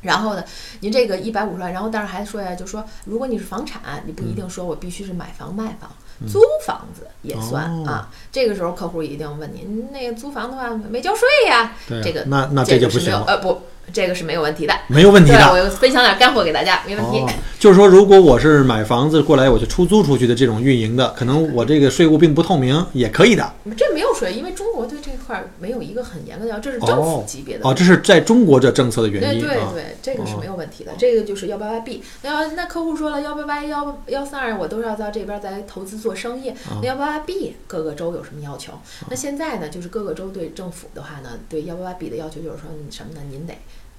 [0.03, 0.45] 然后呢，
[0.81, 5.91] 您这个一百五十万，然后但是还说呀，就说如果你是房产，你不一定说我必须是买房卖房，
[6.29, 8.11] 租房子也算啊。
[8.31, 11.73] 这个时候客户一定问您，那个租房的话没交税呀？
[11.89, 13.15] 这个那那这就不行。
[13.27, 13.61] 呃不。
[13.93, 15.39] 这个是没有问题的，没有问题的。
[15.53, 17.25] 我分享点干货给大家，没问题。
[17.59, 23.53] 就是说，如果我是买房子过来，我就出租出去的这种运营的，可能我这个税务并不透明，也可以的。
[23.77, 27.67] 这没有税，因为中国对这块没有一个很严格的要，这是政府级别的。
[27.67, 29.41] 哦，这是在中国这政策的原因。
[29.41, 30.93] 对对对，这个是没有问题的。
[30.99, 32.03] 这个就是幺八八 B。
[32.23, 36.53] 那要那客户说了，幺八八幺幺三二，我都是要到这边来投资做生意。
[36.83, 38.73] 那幺八八 B 各个州有什么要求？
[39.09, 43.21] 那现在呢，就是各个州对政府的话呢，对幺八八 B 的要求就是说，你什么呢？
[43.31, 43.55] 您得。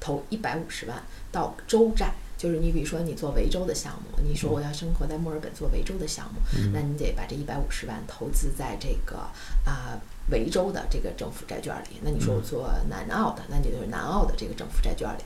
[0.06, 1.02] 投一百五十万
[1.32, 6.40] 到州债，就是你比如说你做维州的项目，你说我要生活在墨尔本做维州的项目，
[6.72, 9.18] 那你得把这一百五十万投资在这个
[9.66, 10.00] 啊
[10.30, 11.98] 维州的这个政府债券里。
[12.04, 15.24] 那你说我做南澳的，那你就是南澳的这个政府债券里，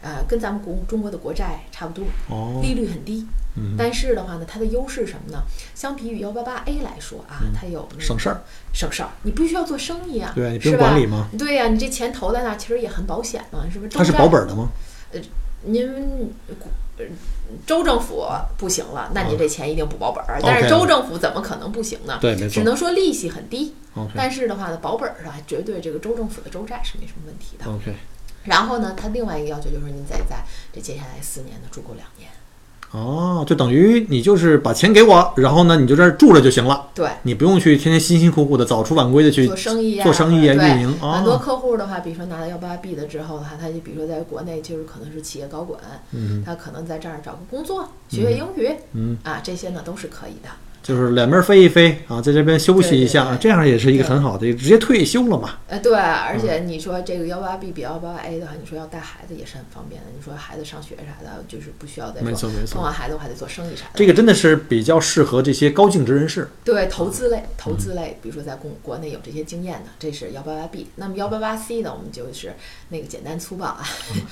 [0.00, 2.06] 呃，跟咱们国中国的国债差不多，
[2.62, 3.26] 利率很低。
[3.76, 5.42] 但是的话呢，它的优势什么呢？
[5.74, 8.42] 相比于幺八八 A 来说啊，它有省事儿，
[8.72, 9.08] 省事儿。
[9.22, 11.28] 你不需要做生意啊，对你不用管理吗？
[11.38, 13.90] 对呀，你这钱投在那，其实也很保险嘛，是不是？
[13.96, 14.68] 它是保本的吗？
[15.12, 15.20] 呃，
[15.62, 16.32] 您
[17.66, 20.40] 州政府不行了，那您这钱一定不保本儿。
[20.42, 22.18] 但是州政府怎么可能不行呢？
[22.20, 22.50] 对，没错。
[22.50, 23.74] 只能说利息很低。
[24.14, 27.64] 但是的话呢，保本上绝对这个州政府的州债是没什么问题的。
[27.68, 27.94] OK。
[28.44, 32.30] 然后呢，它另外一个要求就是您得在这接下来四年呢住够两年。
[32.90, 36.88] 哦，就等于你就是把钱给我，然后呢，你就这儿住着就行了。
[36.94, 40.98] 对，你不用去天天辛辛苦苦的早出晚归的去做生意啊，做生意啊，运营。
[40.98, 45.78] 很多客户的话，比如说拿到幺八 B 的之后的话，他就比如说在国内就是可能是企业高管，
[46.12, 50.48] 嗯，他可能在这儿找个工作，学学英语，嗯，啊，这些呢都是可以的。
[50.82, 55.56] 就是两边飞一飞啊，在这边休息一下，这样也是一个很好的，直接退休了嘛。
[55.68, 60.06] 呃，对，而且你说这个幺八 B 比幺八 A 的话，你说要带孩子也是很方便的。
[60.16, 62.66] 你说孩子上学啥的，就是不需要再没错没错。
[62.66, 63.92] 送完孩子我还得做生意啥的。
[63.94, 66.48] 这个真的是比较适合这些高净值人士。
[66.64, 70.86] 对，投资类，投资类，比如说在国国内有这些经验的，这是幺八八 B。
[70.96, 72.54] 那么幺八八 C 呢，我们就是
[72.88, 73.82] 那个简单粗暴啊，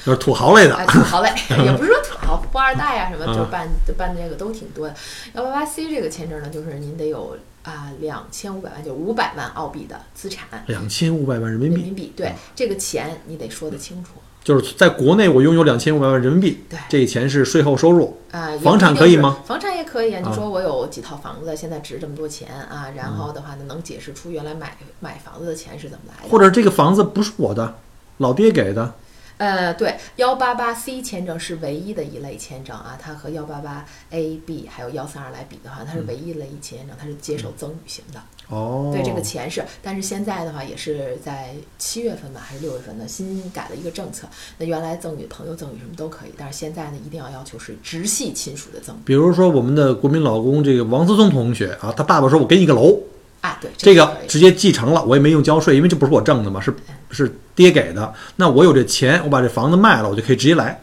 [0.04, 0.74] 就是土豪类的。
[0.86, 1.28] 土豪类，
[1.64, 3.68] 也不是说土豪，富二代啊什么，就是办
[3.98, 4.94] 办这个都挺多的。
[5.34, 7.36] 幺八八 C 这个签证呢，就是您得有。
[7.66, 11.74] 啊，两千五百万就五百万澳币的资产，两千五百万人民币。
[11.74, 14.10] 人民币对这个钱你得说得清楚。
[14.44, 18.56] 就是在国内我拥有两千五百万人民币，对，这钱是税后收入啊。
[18.58, 19.38] 房产可以吗？
[19.44, 20.22] 房产也可以啊。
[20.24, 22.92] 你说我有几套房子，现在值这么多钱啊？
[22.94, 26.30] 然后的话呢，能解释出原来买买房子的钱是怎么来的？
[26.30, 27.74] 或者这个房子不是我的，
[28.18, 28.94] 老爹给的。
[29.38, 38.20] 呃，对，幺八八 C 签证是唯一的一类签证啊，它和幺八八 A、B 还有幺三二来比的话，它是唯一的一签证，它是接受赠与型的。
[38.48, 43.06] 哦，对，这个钱是，但是现在的话也是在七月份吧，还是六月份呢？
[43.06, 44.26] 新改了一个政策，
[44.56, 48.98] 那原来赠与朋友赠与什么都可以，但是现在呢，一定要要求是直系亲属的赠与。
[49.04, 52.98] 比如说我们的国民老公这个王思聪同学啊，他爸爸说我给你个楼。
[53.42, 56.74] 啊，对，这个直接继承了，我也没用交税，因为这不是我挣的嘛，是
[57.10, 58.12] 是爹给的。
[58.36, 60.80] 那我有这钱，我把这房子卖了，我就可以直接来。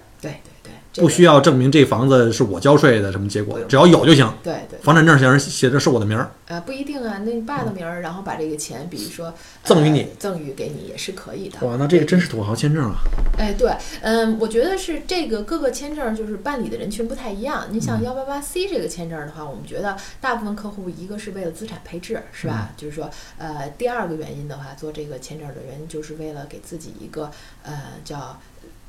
[0.95, 4.31] 不需要证明这房子是我交税的什么结果只要有就行。
[4.43, 9.33] 对对，房产证上写着是我的名儿，呃，不一定啊，那你爸的名儿，然后把这个钱，比如说嗯
[9.63, 11.65] 赠予你呃赠予给你也是可以的。
[11.65, 12.95] 哇，那这个真是土豪签证啊！
[13.37, 13.71] 哎，对，
[14.01, 17.67] 嗯，我觉得是这个各个签证就是办理的人群不太一样。
[17.71, 22.71] 你像幺八八 C 这个签证的话，我们觉得大部分客户一个是为了资产配置，是吧？
[22.77, 27.31] 就是说，呃，第二个原因的话，做这个签证的原因就是为了给自己一个
[27.63, 27.73] 呃
[28.05, 28.39] 叫。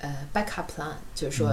[0.05, 1.49] 呃，backup plan 就是说，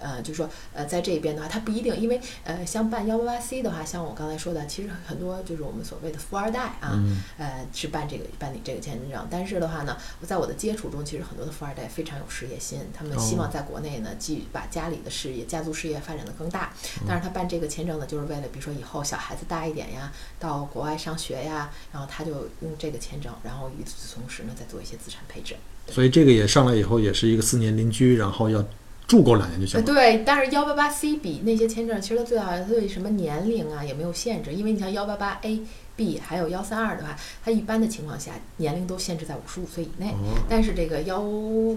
[0.00, 9.28] 呃，就是说，呃，在这边的话，它不一定，因为呃，像办幺八八 C 的话，像我刚才说的，其实很多就是我们所谓的富二代啊，嗯呃，是办这个办理这个签证。
[9.30, 16.72] 但是的话呢，我在我的接触中，其实很多的富二代非常有事业心，他们希望在国内呢，继把家里的事业、家族事业发展的更大。
[17.06, 25.54] 但是他办这个签证呢，就是为了比如说以后小孩子大一点呀，到国外上学呀，然后他就用这个签证，然后与此同时呢，再做一些资产配置。
[25.92, 28.64] 所以这个也上来以后也是一个四年邻居，然后要
[29.06, 29.84] 住够两年就行。
[29.84, 35.60] 对，但是幺八八 C 比那些签证，其实它最好，它对什么年龄啊也没有限制，因为你像幺八八 A、
[35.94, 37.14] B 还有幺三二的话，
[37.44, 40.12] 它一般的情况下年龄都限制在五十五岁以内。
[40.12, 41.22] 哦，但是这个幺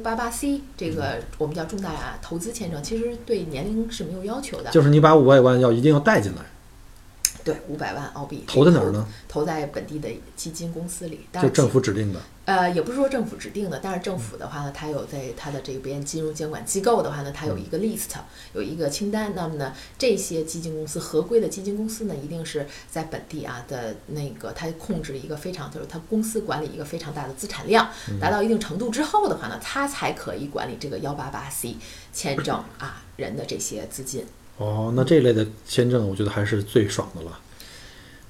[0.01, 4.72] 八八 C 这个我们叫重大投资签证，其实对年龄是没有要求的。
[4.72, 6.41] 就是你把五百万要一定要带进来，
[7.43, 9.05] 对，五百万澳币投在哪儿呢？
[9.28, 10.07] 投在本地的
[10.38, 12.22] 基金公司里，但就政府指定的。
[12.46, 18.12] 呃，也不是说政府指定的，但是政府的话呢，它有在它的这边金融监管机构的话呢，它有一个 list，
[18.54, 19.34] 有一个清单。
[19.36, 27.89] 那么呢，这些基金公司合规的基金公司呢，一定是在本地啊的那个，它控制一个非常，就是它公司管理一个非常大的资产量，
[28.22, 31.76] 达到一定程度之后的话呢，它才可以管理这个幺八八 C
[32.14, 34.24] 签证啊人的这些资金。
[34.58, 37.39] 哦，那这类的签证我觉得还是最爽的了。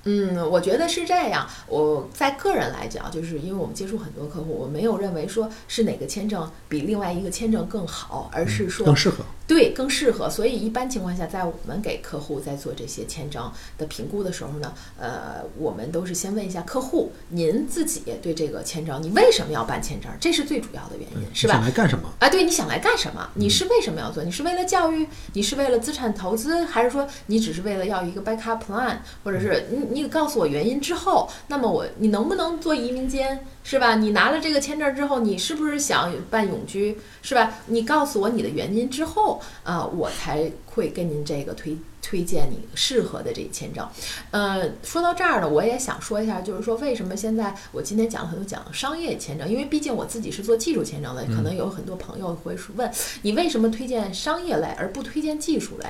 [0.06, 1.48] 嗯，我觉得是这样。
[1.68, 9.26] 我在个人来讲，就是因为我们接触很多客户，我没有认为说是哪个签证比另外一个签证更好，而是说更适合。
[9.48, 10.30] 对更适合。
[10.30, 20.12] 所以一般情况下，在我们给客户在做这些签证的评估的时候呢，呃，我们都是先问一下客户，您自己对这个签证，你为什么要办签证？
[20.20, 21.64] 这是最主要的原因，是吧想？
[21.64, 22.10] 来干什么？
[22.20, 23.30] 啊，对，你想来干什么？
[23.36, 24.24] 你是为什么要做？
[24.24, 25.08] 你是为了教育？
[25.34, 26.66] 你是为了资产投资？
[26.66, 28.98] 还是说你只是为了要一个 backup plan？
[29.24, 33.46] 或者是你你告诉我原因之后，那么我你能不能做移民监？
[33.68, 33.96] 是吧？
[33.96, 36.96] 你拿了这个签证之后，你是不是想办永居？
[37.24, 37.56] 是吧？
[37.66, 43.84] 你告诉我你的原因之后，啊、我才会跟您这个推推荐你适合的这个签证。
[44.30, 52.88] 呃，说到这儿呢，我也想说一下，就是说为什么现在我今天讲了很多讲商业签证，因为毕竟我自己是做技术签证的，可能有很多朋友会说问
[53.24, 55.88] 你为什么推荐商业类而不推荐技术类？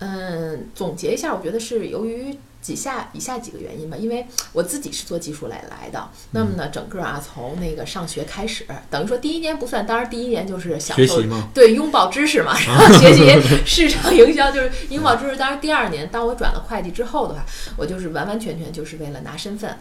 [0.00, 2.36] 嗯，总结一下，我觉得是由于。
[2.64, 11.22] 几下以下几个原因吧，因为我自己是做技术来来的，那么呢，整个啊从那个上学开始，等于说第一年不算，当然第一年就是享受？
[11.52, 15.36] 对，拥抱知识嘛， 然后学习市场营销，就是拥抱知识。
[15.36, 17.44] 当然，第二年当我转了会计之后的话，
[17.76, 19.76] 我就是完完全全就是为了拿身份。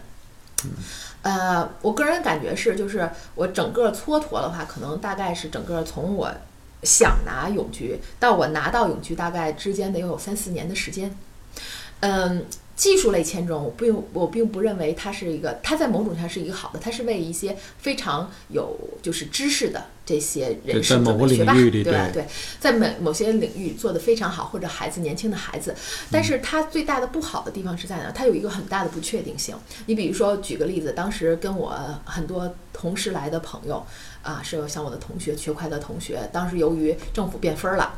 [1.22, 6.30] 呃，我个人感觉是，就是我整个蹉跎的话，可能大概是整个从我
[6.84, 11.18] 想拿永居到我拿到永居，大概之间得有三四年的时间。
[12.02, 12.46] 嗯，
[12.76, 22.10] 技术类签证，我并我并不认为它是一个，它在某种上是一个好的，它是为一些非常有就是知识的这些人士在某个准备学霸，领域里对吧？
[22.12, 22.28] 对对，
[22.60, 25.76] 在某某些领域做得非常好，或者孩子年轻的孩子，
[26.12, 28.12] 但是它最大的不好的地方是在哪？
[28.12, 29.56] 它有一个很大的不确定性。
[29.86, 33.86] 你比如说，举个例子，当时跟我很多同时来的朋友
[34.24, 37.94] 啊，是有像我的同学，学会的同学，当时由于政府变分儿了，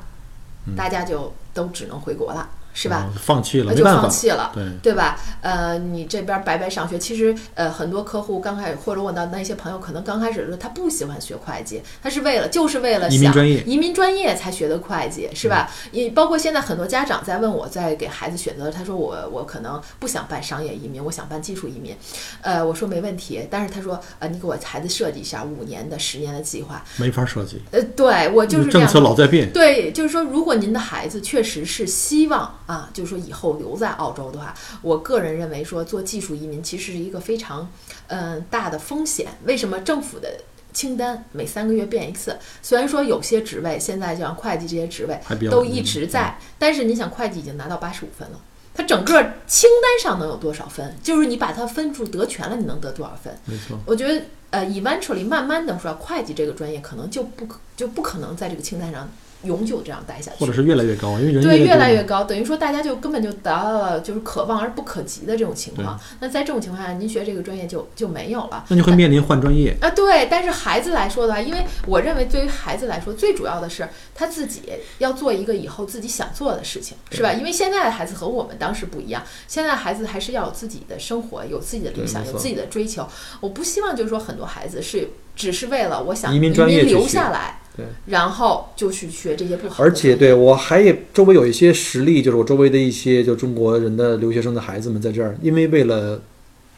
[0.76, 3.10] 大家就都只能回国了，是吧？
[3.10, 3.84] 嗯放弃了，那就。
[3.86, 4.52] 放弃了。
[4.54, 5.18] 对，对吧？
[5.42, 15.72] 呃，你这边白白上学，其实呃，很多客户刚开始，或者我的那些朋友，可能刚开始的时候他不喜欢学会计，他是为了就是为了想移民专业移民专业才学的会计，是吧？
[15.92, 21.96] 也包括现在很多家长在问我，在给孩子选择，他说我我可能不想办商业移民，我想办技术移民，
[22.42, 29.52] 呃，我说没问题，但是他说呃，你给我孩子设计一下五年的、十年的计划，没法设计，呃，对我就是这政策老在变。
[29.54, 37.70] 对，就是说，如果您的孩子确实是希望啊，就是说以后留在澳洲的话，我个人认为说做技术移民其实是一个非常
[38.08, 39.28] 嗯、呃大的风险。
[39.46, 40.30] 为什么政府的
[40.74, 42.38] 清单每三个月变一次？
[42.62, 48.40] 虽然说有些职位现在像会计这些职位都一直在，但是你想会计已经拿到八十五分了。
[48.74, 49.14] 它整个
[49.48, 50.94] 清单上能有多少分？
[51.02, 53.34] 就是你把它分数得全了，你能得多少分？
[53.46, 59.10] 没错，我觉得呃，eventually 慢慢的说，会计这个专业可能就不可就不可能在这个清单上
[59.46, 66.00] 永久这样待下去，或者是越来越高，因为人对，越越来越高，等于说大家就根本就达到了就是可望而不可及的这种情况。
[66.20, 68.66] 那在这种情况下，您学这个专业就就没有了。
[68.70, 69.76] 那就会面临换专业。
[69.82, 74.62] 啊，对，但是孩子来说的话，因为我认为对于孩子来说，最主要的是他自己
[74.98, 77.34] 要做一个以后自己想做的事情，是吧？
[77.34, 83.08] 因为现在的孩子和我们当时不一样，现在的孩子还是要有自己的生活，有自己的理想，有自己的追求。
[83.40, 89.92] 我不希望就是说很多孩子是只是为了我想移民留下来，对，然后就去学这些不好而。
[89.92, 96.22] 且对我还也周围有一些实例，就是我周围的一些就中国人的留学生的孩子们在这儿，因为为了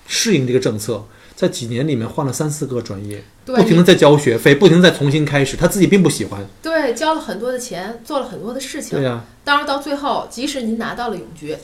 [0.07, 1.03] 适应这个政策，
[1.35, 6.43] 在几年里面换了三四个专业，对不停的在交学费，不停的在重新开始，他自己并不喜欢。
[6.61, 8.97] 对，交了很多的钱，做了很多的事情。
[8.97, 11.55] 对呀、当然到最后，即使您拿到了永居，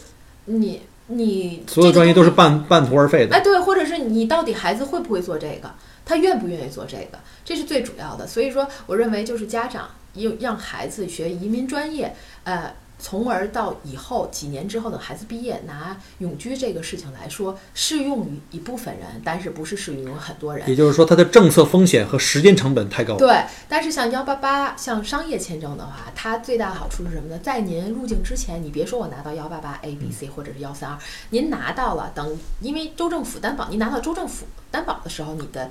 [0.45, 3.35] 你你所有专业都是半半途而废的。
[3.35, 5.71] 哎，对，或者是你到底孩子会不会做这个，
[6.05, 8.27] 他愿不愿意做这个，这是最主要的。
[8.27, 12.73] 所以说，我认为就是家长要让孩子学移民专业，呃。
[12.99, 20.67] 从而到以后几年之后等孩子毕业拿永居这个事情来说，适用于一部分人，但是不是适用于很多人。
[20.69, 23.17] 也就是说，它的政策风险和时间成本太高。
[23.17, 27.39] 对，但是像幺八八，像商业签证的话，它最大的好处是什么呢？
[27.39, 30.97] 在您入境之前，你别说我拿到幺八八 A、B、C 或者是幺三二，
[31.31, 35.69] 您拿到了，等因为州政府担保，您拿到州政府担保的时候，你的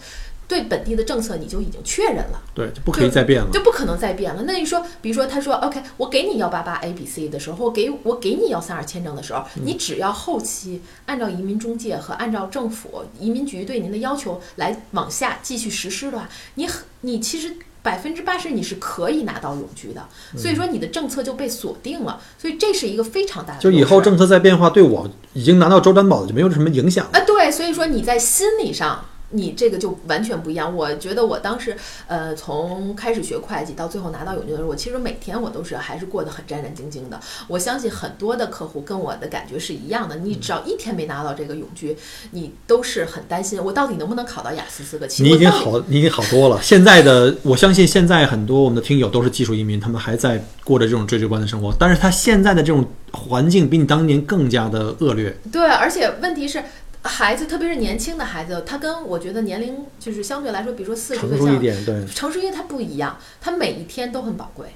[0.49, 2.43] 对本地的政策你就已经确认了。
[2.55, 3.49] 对，就不可以再变了。
[3.53, 4.43] 就不可能再变了。
[4.47, 17.57] 那你说，比如说他说 OK，我给你幺八八 A B C 的时候，或给我给你幺三二签证的时候，你只要后期按照移民中介和按照政府移民局对您的要求来往下继续实施的话，你很你其实。
[17.85, 27.19] 百分之八十你是可以拿到永居的，所以说你的政策就被锁定了，所以这是一个非常大的就以后政策再变化，对我已经拿到州担保的就没有什么影响了。
[27.19, 30.75] 啊，对，所以说你在心理上，你这个就完全不一样。
[30.75, 31.77] 我觉得我当时，
[32.07, 37.19] 呃，从开始学会计到最后拿到永居的时候，我其实每天我都是还是过得很战战兢兢的。
[37.49, 40.17] 我相信很多的客户跟我的感觉是一样的。
[40.17, 41.97] 你只要一天没拿到这个永居，
[42.31, 45.23] 你都是很担心，我到底能不能考到雅思四个七？
[45.23, 46.61] 你已经好，你已经好多了。
[46.63, 51.75] 现在的，我相信现在很多我们的听友都是技术移民，他们还在过着这种追追关的生活。
[51.79, 55.35] 但是他现在的这种环境比你当年更加的恶劣。
[55.51, 56.63] 对，而且问题是。
[57.03, 64.67] 孩子，特别是年轻的孩子，他跟我觉得年龄就是相对来说，比如说四十岁像熟一点，对，成熟一点他不一样，他每一天都很宝贵。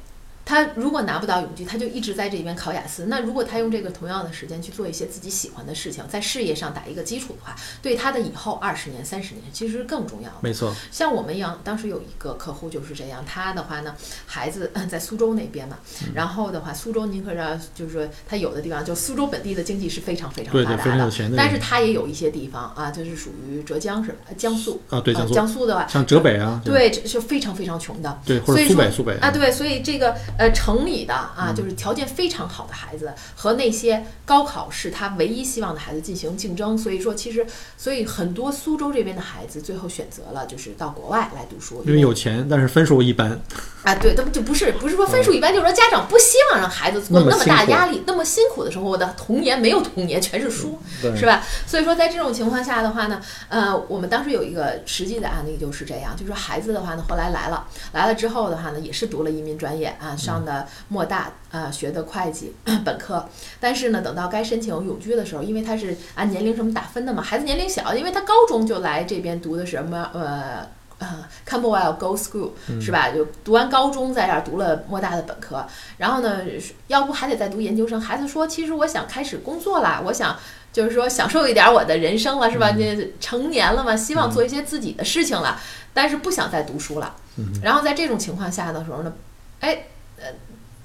[0.47, 3.07] 他如果拿不到永居，他就一直在这边考雅思。
[3.07, 10.31] 那如果他用这个同样的时间去做一些自己喜欢的事情，在事业上打一个基础的话，对他的以后二十年、三十年其实更重要。
[10.41, 13.93] 没错，像我们一样，当时有一个客户就是这样，他的话呢，
[14.25, 16.13] 孩子呃在苏州那边嘛，嗯。
[16.15, 21.11] 然后的话，苏州您可知道，就是说他有的地方，就苏州本地的经济是非常非常发达的。
[21.37, 25.35] 但是他也有一些地方啊，就是属于浙江是呃江苏啊对江苏。
[25.35, 28.21] 呃江苏的话，像浙北啊，对，是非常非常穷的。
[28.25, 29.17] 对，或者苏北苏北。
[29.17, 43.41] 啊，对，所以这个呃城里的啊，嗯就是条件非常好的孩子和那些高考是他唯一希望的孩子进行竞争，所以说其实所以很多苏州这边的孩子最后选择了就是到国外来读书，因为有钱，但是分数一般。
[43.87, 48.91] 啊，对，他们就不是不是说分数一般，就是说家长不希望让孩子过那么大压力、那么辛苦的生活。
[48.91, 50.77] 我的童年没有童年，全是书，
[51.17, 51.41] 是吧？
[51.69, 62.53] 所以说在这种情况下的话呢，呃，我们当时有一个实际的案例就是这样，就是说孩子的话呢，后来来了，来了之后的话呢，也是读了移民专业啊，上的莫大啊、学的会计
[62.85, 63.29] 本科，
[63.61, 70.75] 但是呢，等到该申请永居的时候，因为他是按年龄什么打分的嘛，孩子年龄小，因为他高中就来这边读的什么呃。
[70.99, 73.11] 呃 c a m b e r w e l l Go School 是吧？
[73.11, 75.67] 就读完高中，在这儿读了莫大的本科，
[75.99, 76.41] 然后呢，
[76.89, 78.01] 要不还得再读研究生。
[78.01, 80.37] 孩子说：“其实我想开始工作啦，我想
[80.73, 82.71] 就是说享受一点我的人生了，是吧？
[82.71, 85.61] 你成年了嘛，希望做一些自己的事情了，
[85.93, 87.15] 但是不想再读书了。
[87.63, 89.13] 然后在这种情况下的时候呢，
[89.61, 89.87] 哎，
[90.19, 90.25] 呃。”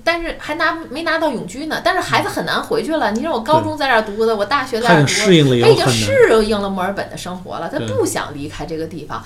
[0.04, 1.80] 但是还拿没拿到永居呢？
[1.84, 3.12] 但是孩子很难回去了。
[3.12, 5.88] 你让我高中在这儿读的，我大学在这儿读，他已经。
[5.88, 9.24] 适应了墨尔本的生活了，他不想离开这个地方。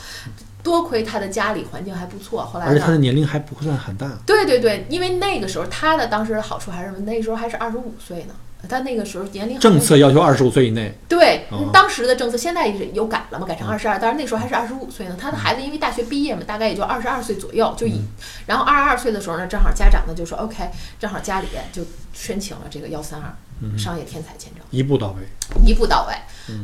[0.66, 2.98] 多亏他的家里环境还不错，后来而且他的？
[2.98, 7.02] 年龄还不算很大，对对对，因为那个时候他的当时的好处还是什么？
[7.02, 8.34] 那时候还是二十五岁呢，
[8.68, 10.92] 他那个时候年龄政策要求二十五岁以内。
[11.08, 15.16] 对、哦当时的政策，现在有改了嘛，改成二十二，但是那时候还是二十五岁呢。
[15.22, 18.02] 他的孩子因为大学毕业嘛，大概也就二十二岁左右就以，
[18.48, 20.68] 然后二十二岁的时候呢，正好家长呢就说 OK，
[21.00, 23.32] 正好家里就申请了这个幺三二
[23.78, 24.64] 商业天才签证。
[24.72, 25.22] 一步到位，
[25.64, 26.16] 一步到位。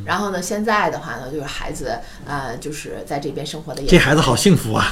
[0.06, 4.86] 然后呢，现在的话呢，就是孩子呃，就是在这边生活的也这孩子好幸福啊！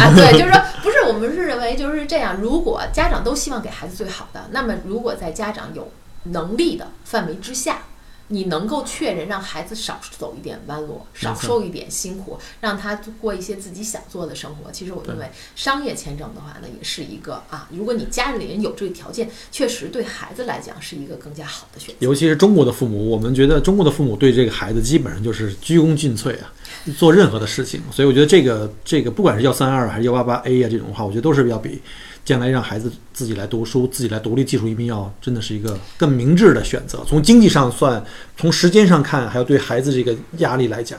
[0.00, 2.36] 啊，对，就是说不是我们是认为就是这样。
[2.40, 5.90] 如果家长都希望给孩子最好的，那么如果在家长有
[6.24, 7.82] 能力的范围之下，
[8.28, 14.70] 你能够确认让孩子少走一点弯路，少受一点辛苦，让他过一些自己想做的生活。
[14.72, 21.96] 其实我认为商业签证的话呢，也是一个啊，如果你家里人有这个条件，确实对孩子来讲是一个更加好的选择。
[22.00, 26.52] 尤其是中国的父母，我们觉得中国的父母对这个孩子基本上就是鞠躬尽瘁啊，
[26.98, 27.80] 做任何的事情。
[27.92, 31.80] 所以我觉得这个这个不管是幺三二还是幺八八 A 啊这种的话，我觉得都是要比
[32.26, 37.02] 将来让孩子自己来读书、自己来独立技术移民要真的是一个更明智的选择。
[37.06, 38.04] 从经济上算，
[38.36, 40.98] 从时间上看，还有对孩子这个压力来讲，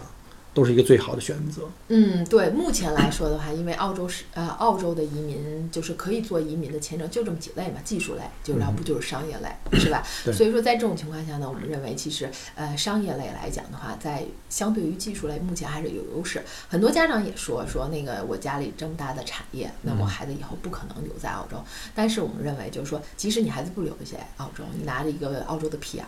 [0.57, 1.69] 都是一个最好的选择。
[1.89, 10.01] 嗯，对，目前来说的话，因为澳洲是呃澳洲的移民就是可以做移民的签证就这么几类嘛，技术类，就要不就是商业类，是吧？
[10.33, 16.41] 所以说在这种情况下呢，我们认为其实呃商业类来讲的话，在相对于技术类目前还是有优势。
[16.67, 21.57] 很多家长也说说那个我家里这么大的产业，那我孩子以后不可能留在澳洲。
[21.93, 26.01] 但是我们认为就是说，即使你孩子不留在澳洲，你拿着一个澳洲的 PR。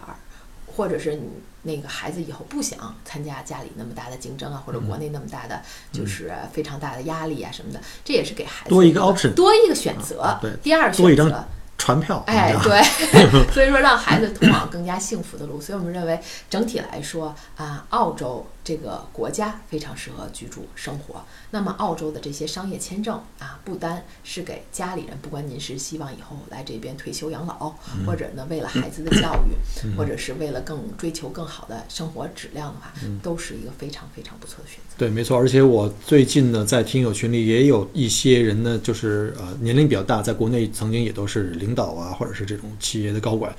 [0.79, 1.27] 或者是你
[1.63, 5.61] 那个孩子以后不想参加家里那么大的竞争啊，或者国内那么大的
[5.91, 10.21] 就是非常大的压力啊什么的，这也是给孩子多一个 option 多一个选择。
[10.21, 11.43] 啊对第二选择，
[11.77, 12.81] 船票，哎，对，
[13.51, 15.59] 所以说让孩子通往更加幸福的路。
[15.59, 16.17] 所以我们认为
[16.49, 21.23] 整体来说啊，澳洲这个国家非常适合居住生活。
[21.51, 34.95] 那么澳洲的这些商业签证啊，不单是给家里人，不管您是希望以后来这边退休养老，嗯或者呢为了孩子的教育，或者是为了更追求更好的生活质量的话，嗯都是一个非常非常不错的选择。
[34.97, 43.55] 对，没错，而且我最近呢，在听友群里也有一些人呢，就是呃年龄比较大，在国内曾经也都是领导啊，或者是这种企业的高管，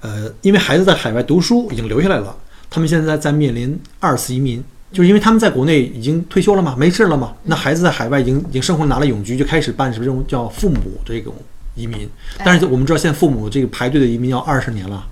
[0.00, 2.36] 呃，因为孩子在海外读书已经留下来了，
[2.72, 11.34] 他们现在在面临二次移民，就是因为他们在国内已经退休了嘛，没事了嘛，那孩子在海外已经已经生活拿了永居，就开始办什么这种叫父母这种
[11.74, 12.08] 移民，
[12.42, 15.06] 但是我们知道现在父母这个排队的移民要二十年了，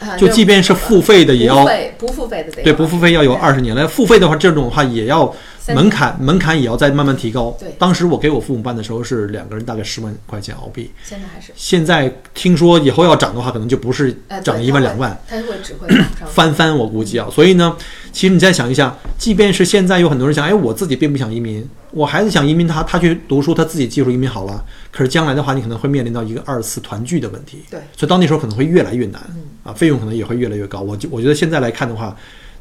[0.00, 1.64] 啊就即便是付费的也要
[1.96, 7.56] 不付费的得对，不付费要有二十年了，付费的话，这种的话也要三门槛，门槛也要再慢慢提高。
[7.58, 15.88] 对当时我给我父母办的时候是两个人大概十万块钱澳币，现在还是现在听说以后要涨的话，可能就不是呃涨一万两万，它会只会
[16.26, 17.28] 翻番我估计啊。
[17.32, 17.76] 所以呢，
[18.12, 27.62] 其实你再想一下，即便是现在有很多人想，哎，我自己并不想移民，我孩子想移民他，他去读书，他自己技术移民好了，可是将来的话，你可能会面临到一个二次团聚的问题。
[27.70, 30.80] 对所以到那时候可能会越来越难嗯啊，费用可能也会越来越高。
[30.80, 32.16] 我就我觉得现在来看的话，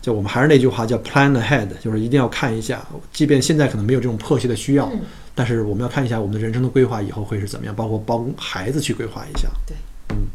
[0.05, 4.99] 就我们还是那句话叫 plan ahead，就是一定要看一下，即便现在可能没有这种迫切的需要，嗯
[5.33, 9.49] 但是我们要看一下我们的人生的规划以后会是怎么样，包括帮孩子去规划一下。
[9.65, 9.75] 对，
[10.09, 10.27] 嗯，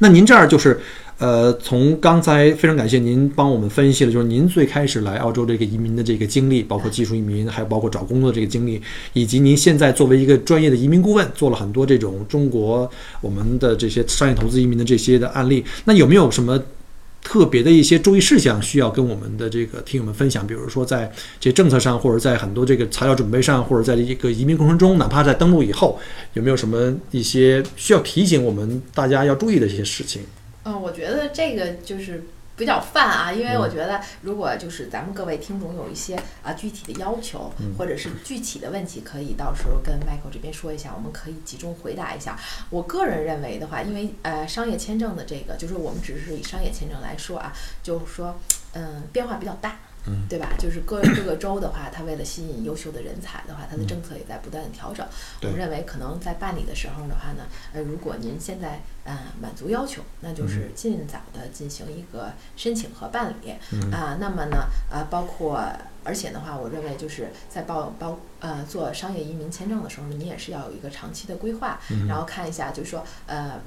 [0.00, 0.80] 那您这儿就是。
[1.20, 8.80] 呃，从刚才非常感谢您帮我们分析了，就是您最开始来澳洲这个移民的这个经历，包括技术移民，还有包括找工作的这个经历，
[9.12, 15.62] 以及您现在作为一个专业的移民顾问，做了很多这种中国我们的这些商业投资移民的这些的案例。
[15.84, 16.58] 那有没有什么
[17.22, 20.46] 特别的一些注意事项需要跟我们的这个听友们分享？
[20.46, 25.98] 比如说在这政策上，或者在很多这个材料准备上，或者在这个移民过程中，哪怕在登陆以后，
[26.32, 30.22] 有没有什么一些需要提醒我们大家要注意的一些事情？
[30.64, 32.24] 嗯，我觉得这个就是
[32.60, 42.38] 比较泛啊，因为嗯我觉得如果就是咱们各位听众有一些啊具体的要求，嗯或者是具体的问题，可以到时候跟 Michael 这边说一下，我们可以集中回答一下。
[42.68, 47.50] 我个人认为的话，因为呃商业签证的这个，就是我们只是以商业签证来说啊，
[47.82, 48.38] 就是说
[48.74, 49.78] 嗯变化比较大。
[50.06, 50.54] 嗯对吧？
[50.58, 55.06] 就是各各个州的话，它为了吸引优秀的人才的话，它的政策也在不断的调整。
[55.42, 65.62] 我们认为，可能在办理的时候的话呢，呃，如果您现在呃满足要求，那就是尽早的进行一个申请和办理嗯啊、那么呢，呃，包括
[66.02, 73.60] 而且的话，我认为就是在报包呃做商业移民签证的时候呢，你也是要有一个长期的规划，嗯然后看一下，就是说呃。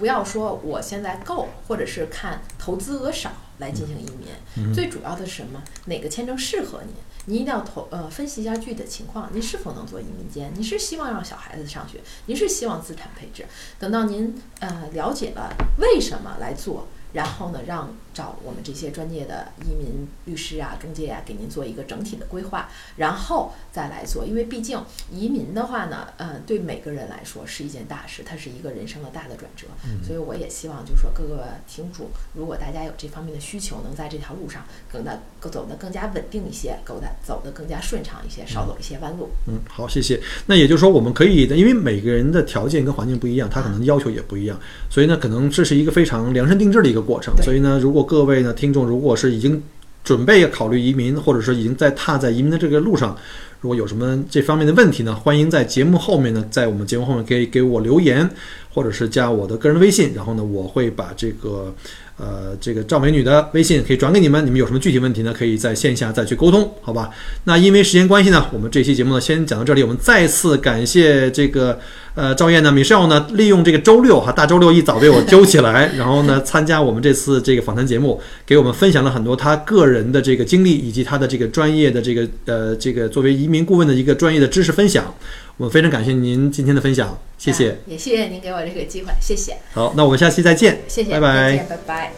[0.00, 5.62] 不要说我现在够，或者是看投资额少来进行移民，嗯最主要的是什么？
[5.84, 6.94] 哪个签证适合您？
[7.26, 10.50] 您一定要投呃分析一下具体的情况，您是否能做移民监？
[10.54, 12.00] 您是希望让小孩子上学？
[12.24, 13.44] 您是希望资产配置？
[13.78, 24.24] 等到您呃了解了为什么来做，然后呢，让找我们这些专业的移民律师啊、中介啊，给您做一个整体的规划，然后再来做。
[24.24, 24.78] 因为毕竟
[25.12, 29.66] 移民的话呢，嗯、对每个人来说是一件大事，它是一个人生的大的转折。
[30.06, 39.30] 所以我也希望就是说各个听众，如果大家有这方面的需求，能在这条路上更的更走得更加稳定一些，走得走得更加顺畅一些，少走一些弯路。
[39.46, 40.20] 嗯，好，谢谢。
[40.46, 44.58] 那也就是说，我们可以的，因为每个人的条件跟环境不一样，他可能要求也不一样，
[44.88, 47.34] 所以呢，可能这是一个非常量身定制的一个过程。
[47.42, 49.62] 所以呢，如果各位呢听众如果是已经
[50.02, 53.16] 准备考虑移民，或者是已经在踏在移民的这个路上，
[53.60, 58.28] 如果有什么这方面的问题呢，欢迎在节目后面呢，在我们节目后面可以给我留言，
[58.72, 61.74] 或者是加我的个人微信，然后呢，我会把这个
[62.16, 64.44] 呃这个赵美女的微信，可以转给你们。
[64.44, 65.34] 你们有什么具体问题呢？
[65.36, 67.10] 可以在线下再去沟通，好吧？
[67.44, 69.82] 那因为时间关系呢，我们这期节目呢先讲到这里。
[69.82, 71.78] 我们再次感谢这个
[72.20, 85.14] 呃赵燕呢，Michelle 呢，利用这个周六哈大周六一早被我揪起来， 然后呢参加我们这次这个访谈节目，给我们分享了很多他个人的这个经历以及他的这个专业的这个呃这个作为移民顾问的一个专业的知识分享。
[85.56, 87.70] 我们非常感谢您今天的分享，谢谢。
[87.70, 92.12] 啊也谢谢您给我这个机会，谢谢，好，那我们下期再见，谢谢，拜拜再见，拜拜。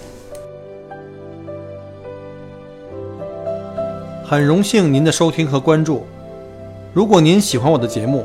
[4.24, 6.06] 很荣幸您的收听和关注。
[6.92, 8.24] 如果您喜欢我的节目，